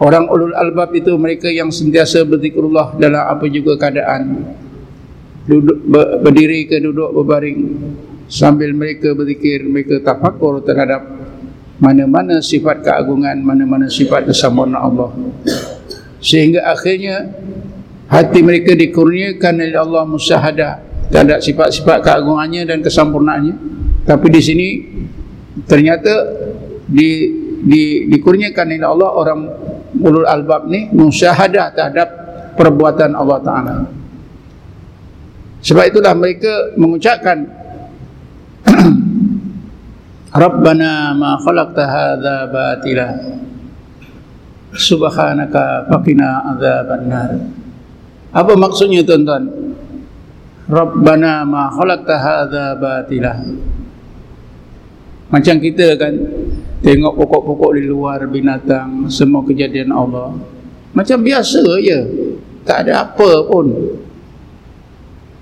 Orang 0.00 0.32
ulul 0.32 0.56
albab 0.56 0.96
itu 0.96 1.12
mereka 1.20 1.50
yang 1.52 1.68
sentiasa 1.68 2.24
berzikrullah 2.24 2.96
dalam 2.96 3.20
apa 3.20 3.44
juga 3.50 3.76
keadaan. 3.76 4.46
Duduk 5.44 5.76
berdiri 6.22 6.70
ke 6.70 6.78
duduk 6.78 7.10
berbaring 7.20 7.58
sambil 8.30 8.70
mereka 8.70 9.10
berzikir 9.12 9.66
mereka 9.66 9.98
tafakkur 9.98 10.62
terhadap 10.62 11.02
mana-mana 11.82 12.38
sifat 12.38 12.86
keagungan 12.86 13.42
mana-mana 13.42 13.90
sifat 13.90 14.30
kesempurnaan 14.30 14.86
Allah. 14.86 15.10
Sehingga 16.22 16.62
akhirnya 16.70 17.26
hati 18.06 18.40
mereka 18.46 18.78
dikurniakan 18.78 19.54
oleh 19.58 19.74
Allah 19.74 20.02
musyahadah 20.06 20.72
terhadap 21.10 21.42
sifat-sifat 21.42 22.06
keagungannya 22.06 22.62
dan 22.70 22.78
kesempurnaannya. 22.86 23.56
Tapi 24.06 24.26
di 24.30 24.40
sini 24.40 24.68
ternyata 25.66 26.12
di 26.86 27.10
di 27.60 28.06
dikurniakan 28.08 28.66
oleh 28.70 28.86
Allah 28.86 29.10
orang 29.10 29.40
ulul 29.98 30.28
albab 30.28 30.70
ni 30.70 30.86
musyahadah 30.94 31.74
terhadap 31.74 32.08
perbuatan 32.54 33.10
Allah 33.18 33.38
taala. 33.42 33.74
Sebab 35.60 35.84
itulah 35.92 36.16
mereka 36.16 36.72
mengucapkan 36.76 37.59
Rabbana 40.30 41.10
ma 41.10 41.34
khalaqta 41.42 41.82
hadza 41.90 42.46
batila 42.46 43.10
Subhanaka 44.70 45.90
faqina 45.90 46.46
adzabannar 46.54 47.34
Apa 48.30 48.54
maksudnya 48.54 49.02
tuan-tuan? 49.02 49.50
Rabbana 50.70 51.42
ma 51.42 51.66
khalaqta 51.74 52.14
hadza 52.14 52.78
batila. 52.78 53.34
Macam 55.34 55.58
kita 55.58 55.98
kan 55.98 56.14
tengok 56.78 57.18
pokok-pokok 57.18 57.70
di 57.74 57.82
luar 57.90 58.22
binatang, 58.30 59.10
semua 59.10 59.42
kejadian 59.42 59.90
Allah. 59.90 60.30
Macam 60.94 61.18
biasa 61.26 61.62
je. 61.82 61.98
Tak 62.62 62.86
ada 62.86 63.02
apa 63.02 63.50
pun. 63.50 63.66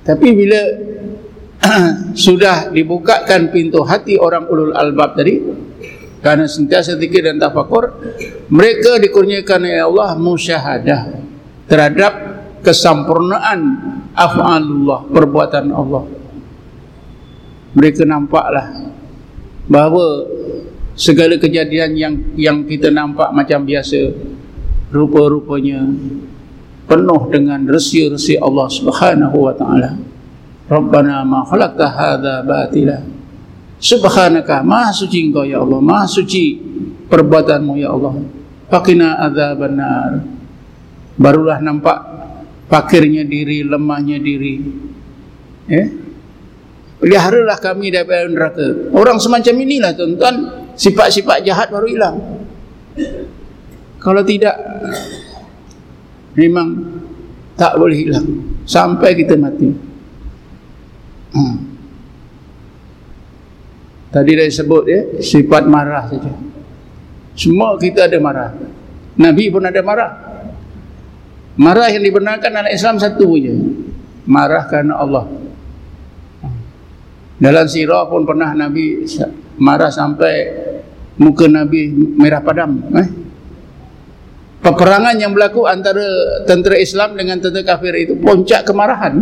Tapi 0.09 0.29
bila 0.33 0.61
sudah 2.27 2.71
dibukakan 2.71 3.51
pintu 3.51 3.83
hati 3.83 4.15
orang 4.15 4.47
ulul 4.47 4.75
albab 4.75 5.19
tadi 5.19 5.43
kerana 6.19 6.47
sentiasa 6.47 6.99
zikir 6.99 7.27
dan 7.27 7.39
tafakur 7.39 7.95
mereka 8.51 8.99
dikurniakan 8.99 9.61
oleh 9.67 9.83
Allah 9.83 10.11
musyahadah 10.19 11.01
terhadap 11.71 12.13
kesempurnaan 12.63 13.61
af'alullah 14.17 15.07
perbuatan 15.11 15.67
Allah. 15.71 16.05
Mereka 17.79 18.03
nampaklah 18.03 18.91
bahawa 19.69 20.27
segala 20.99 21.39
kejadian 21.39 21.95
yang 21.95 22.15
yang 22.35 22.59
kita 22.67 22.91
nampak 22.91 23.31
macam 23.31 23.63
biasa 23.63 24.11
rupa-rupanya 24.91 25.87
penuh 26.89 27.23
dengan 27.31 27.61
resi-resi 27.69 28.41
Allah 28.41 28.67
Subhanahu 28.67 29.37
wa 29.37 29.55
taala 29.55 29.95
Rabbana 30.69 31.25
ma 31.25 31.43
khalaqta 31.49 31.87
hadza 31.89 32.45
batila 32.45 33.01
Subhanaka 33.79 34.61
maha 34.61 34.91
suci 34.93 35.31
engkau 35.31 35.47
ya 35.47 35.65
Allah 35.65 35.81
maha 35.81 36.05
suci 36.05 36.61
perbuatanmu 37.09 37.79
ya 37.79 37.95
Allah 37.95 38.15
faqina 38.69 39.17
adzabannar 39.23 40.39
barulah 41.19 41.59
nampak 41.59 41.99
fakirnya 42.69 43.25
diri, 43.25 43.65
lemahnya 43.65 44.21
diri. 44.21 44.55
Eh? 45.69 45.87
Peliharalah 47.01 47.59
kami 47.59 47.91
daripada 47.91 48.29
neraka. 48.29 48.67
Orang 48.93 49.19
semacam 49.19 49.55
inilah 49.65 49.93
tuan-tuan, 49.97 50.37
sifat-sifat 50.77 51.43
jahat 51.43 51.73
baru 51.73 51.87
hilang. 51.89 52.17
Kalau 53.99 54.23
tidak, 54.23 54.55
memang 56.37 56.69
tak 57.59 57.75
boleh 57.81 57.97
hilang. 57.99 58.27
Sampai 58.69 59.17
kita 59.17 59.35
mati. 59.35 59.88
Hmm. 61.35 61.57
Tadi 64.09 64.31
dah 64.33 64.49
sebut 64.49 64.85
ya, 64.89 65.01
sifat 65.21 65.69
marah 65.69 66.09
saja. 66.09 66.33
Semua 67.37 67.77
kita 67.77 68.09
ada 68.09 68.19
marah. 68.19 68.51
Nabi 69.21 69.53
pun 69.53 69.63
ada 69.63 69.81
marah. 69.85 70.11
Marah 71.59 71.91
yang 71.93 72.03
dibenarkan 72.03 72.51
dalam 72.51 72.71
Islam 72.73 72.97
satu 72.97 73.37
saja. 73.37 73.55
Marah 74.25 74.65
kerana 74.67 74.95
Allah. 74.97 75.25
Dalam 77.39 77.67
sirah 77.71 78.11
pun 78.11 78.27
pernah 78.27 78.51
Nabi 78.51 79.07
marah 79.63 79.95
sampai 79.95 80.35
muka 81.21 81.47
Nabi 81.47 81.95
merah 82.19 82.43
padam. 82.43 82.83
Eh? 82.99 83.09
Peperangan 84.59 85.15
yang 85.15 85.31
berlaku 85.31 85.71
antara 85.71 86.03
tentera 86.43 86.75
Islam 86.75 87.15
dengan 87.15 87.39
tentera 87.39 87.77
kafir 87.77 87.95
itu 87.95 88.19
puncak 88.19 88.67
kemarahan. 88.67 89.15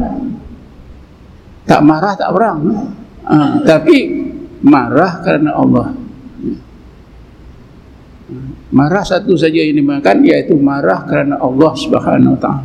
Tak 1.66 1.80
marah 1.82 2.14
tak 2.14 2.30
perang. 2.30 2.60
Ha, 3.26 3.58
tapi 3.66 3.96
marah 4.62 5.18
kerana 5.20 5.50
Allah. 5.58 5.86
Marah 8.70 9.04
satu 9.06 9.38
saja 9.38 9.62
yang 9.62 9.78
dimakan 9.78 10.26
iaitu 10.26 10.54
marah 10.58 11.06
kerana 11.06 11.38
Allah 11.38 11.72
Subhanahu 11.74 12.34
Wa 12.38 12.40
Taala. 12.42 12.62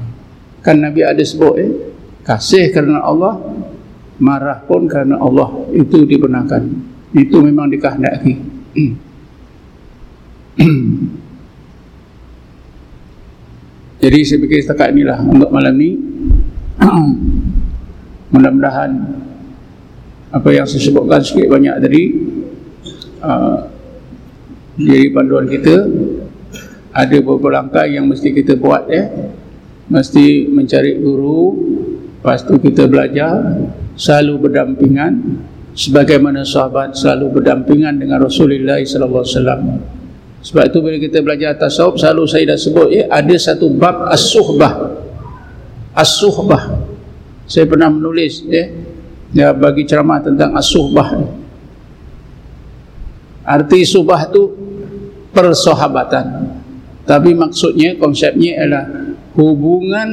Kan 0.62 0.82
Nabi 0.86 1.02
ada 1.02 1.22
sebut 1.26 1.54
eh, 1.58 1.74
kasih 2.22 2.70
kerana 2.70 3.02
Allah, 3.02 3.42
marah 4.22 4.62
pun 4.66 4.86
kerana 4.86 5.18
Allah 5.18 5.50
itu 5.74 6.06
dibenarkan. 6.06 6.62
Itu 7.18 7.42
memang 7.42 7.70
dikehendaki. 7.74 8.34
Jadi 14.02 14.18
saya 14.26 14.40
fikir 14.42 14.60
setakat 14.66 14.94
inilah 14.98 15.22
untuk 15.26 15.50
malam 15.54 15.78
ni. 15.78 15.94
Mudah-mudahan 18.32 18.92
apa 20.32 20.50
yang 20.56 20.64
saya 20.64 20.80
sebutkan 20.80 21.20
sikit 21.20 21.52
banyak 21.52 21.76
tadi 21.84 22.04
uh, 23.20 23.68
jadi 24.80 25.12
panduan 25.12 25.52
kita 25.52 25.84
ada 26.96 27.18
beberapa 27.20 27.60
langkah 27.60 27.84
yang 27.84 28.08
mesti 28.08 28.32
kita 28.32 28.56
buat 28.56 28.88
ya. 28.88 29.12
Mesti 29.92 30.48
mencari 30.48 30.96
guru 31.04 31.60
lepas 32.24 32.48
tu 32.48 32.56
kita 32.56 32.88
belajar 32.88 33.60
selalu 34.00 34.48
berdampingan 34.48 35.44
sebagaimana 35.76 36.48
sahabat 36.48 36.96
selalu 36.96 37.42
berdampingan 37.42 38.00
dengan 38.00 38.24
Rasulullah 38.24 38.80
sallallahu 38.80 39.24
alaihi 39.28 39.36
wasallam. 39.36 39.62
Sebab 40.42 40.64
itu 40.72 40.78
bila 40.80 40.98
kita 40.98 41.20
belajar 41.20 41.60
tasawuf 41.60 42.00
selalu 42.00 42.24
saya 42.32 42.56
dah 42.56 42.60
sebut 42.60 42.88
ya 42.96 43.04
ada 43.12 43.36
satu 43.36 43.68
bab 43.76 44.08
as-suhbah. 44.08 45.04
As-suhbah 45.92 46.91
saya 47.52 47.68
pernah 47.68 47.92
menulis 47.92 48.48
ya, 48.48 48.72
ya 49.36 49.48
bagi 49.52 49.84
ceramah 49.84 50.24
tentang 50.24 50.56
as-suhbah 50.56 51.42
arti 53.46 53.84
subah 53.84 54.30
itu 54.30 54.44
persahabatan. 55.34 56.60
Tapi 57.02 57.34
maksudnya 57.34 57.98
konsepnya 57.98 58.62
adalah 58.62 58.86
hubungan 59.36 60.10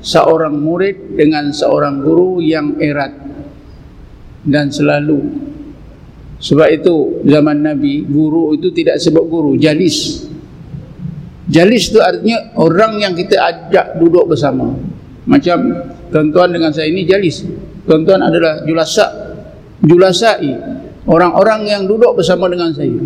seorang 0.00 0.56
murid 0.56 1.14
dengan 1.14 1.52
seorang 1.52 2.00
guru 2.00 2.40
yang 2.40 2.80
erat 2.80 3.12
dan 4.48 4.72
selalu. 4.72 5.20
Sebab 6.40 6.68
itu 6.72 7.20
zaman 7.28 7.60
Nabi 7.60 8.08
guru 8.08 8.56
itu 8.56 8.72
tidak 8.72 8.96
sebut 8.96 9.28
guru 9.28 9.60
jalis. 9.60 10.24
Jalis 11.50 11.92
itu 11.92 12.00
artinya 12.00 12.56
orang 12.56 12.96
yang 13.04 13.12
kita 13.12 13.36
ajak 13.36 14.00
duduk 14.00 14.32
bersama. 14.32 14.72
Macam 15.28 15.60
tuan-tuan 16.10 16.50
dengan 16.50 16.70
saya 16.74 16.90
ini 16.90 17.06
jalis. 17.06 17.46
Tuan-tuan 17.86 18.20
adalah 18.20 18.62
julasa 18.66 19.06
julasai 19.80 20.52
orang-orang 21.08 21.66
yang 21.66 21.82
duduk 21.88 22.20
bersama 22.20 22.50
dengan 22.50 22.70
saya. 22.74 23.00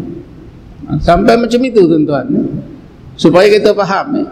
Sampai 1.00 1.38
macam 1.38 1.60
itu 1.64 1.80
tuan-tuan. 1.84 2.26
Supaya 3.14 3.46
kita 3.46 3.70
faham 3.78 4.26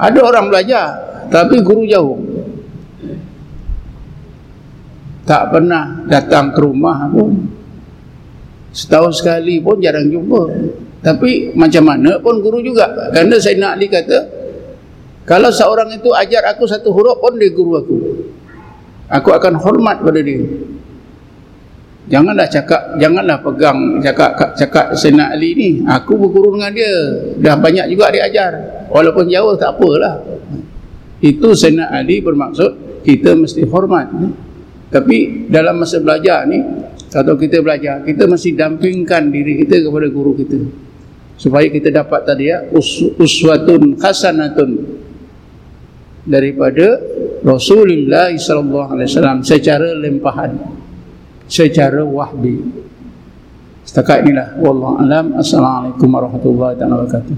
ada 0.00 0.20
orang 0.24 0.48
belajar 0.48 0.96
tapi 1.28 1.60
guru 1.60 1.84
jauh. 1.84 2.18
Tak 5.22 5.54
pernah 5.54 6.02
datang 6.10 6.50
ke 6.50 6.58
rumah 6.58 7.06
pun. 7.12 7.46
Setahun 8.72 9.20
sekali 9.20 9.60
pun 9.60 9.78
jarang 9.78 10.08
jumpa. 10.08 10.42
Tapi 11.04 11.52
macam 11.52 11.84
mana 11.84 12.16
pun 12.18 12.40
guru 12.40 12.64
juga. 12.64 12.88
Kerana 13.12 13.36
saya 13.38 13.60
nak 13.60 13.78
Ali 13.78 13.86
kata 13.86 14.18
kalau 15.22 15.54
seorang 15.54 15.94
itu 15.94 16.10
ajar 16.10 16.42
aku 16.50 16.66
satu 16.66 16.90
huruf 16.90 17.22
pun 17.22 17.38
dia 17.38 17.50
guru 17.54 17.72
aku. 17.78 17.96
Aku 19.12 19.28
akan 19.30 19.54
hormat 19.60 20.02
pada 20.02 20.18
dia. 20.18 20.42
Janganlah 22.10 22.50
cakap 22.50 22.98
janganlah 22.98 23.38
pegang 23.38 24.02
cakap 24.02 24.34
cakap 24.58 24.86
Sayyidina 24.98 25.30
Ali 25.30 25.54
ni. 25.54 25.70
Aku 25.86 26.18
berguru 26.18 26.58
dengan 26.58 26.74
dia. 26.74 26.94
Dah 27.38 27.54
banyak 27.54 27.86
juga 27.94 28.10
dia 28.10 28.26
ajar. 28.26 28.52
Walaupun 28.90 29.30
jauh 29.30 29.54
tak 29.54 29.78
apalah. 29.78 30.18
Itu 31.22 31.54
Sayyidina 31.54 31.94
Ali 31.94 32.18
bermaksud 32.18 33.06
kita 33.06 33.38
mesti 33.38 33.62
hormat. 33.70 34.10
Tapi 34.90 35.46
dalam 35.46 35.78
masa 35.78 36.02
belajar 36.02 36.42
ni 36.50 36.58
atau 37.12 37.38
kita 37.38 37.62
belajar 37.62 38.02
kita 38.02 38.26
mesti 38.26 38.56
dampingkan 38.58 39.30
diri 39.30 39.62
kita 39.62 39.86
kepada 39.86 40.10
guru 40.10 40.34
kita. 40.34 40.58
Supaya 41.38 41.70
kita 41.70 41.94
dapat 41.94 42.26
tadi 42.26 42.50
ya 42.50 42.66
us 42.74 43.06
uswatun 43.14 44.02
hasanatun 44.02 45.01
daripada 46.22 47.00
Rasulullah 47.42 48.30
sallallahu 48.30 48.94
alaihi 48.94 49.08
wasallam 49.10 49.38
secara 49.42 49.88
lempahan 49.98 50.54
secara 51.50 52.00
wahbi. 52.06 52.62
Setakat 53.82 54.24
inilah 54.24 54.56
wallahu 54.62 55.02
alam. 55.02 55.34
Assalamualaikum 55.36 56.06
warahmatullahi 56.06 56.78
wabarakatuh 56.78 57.36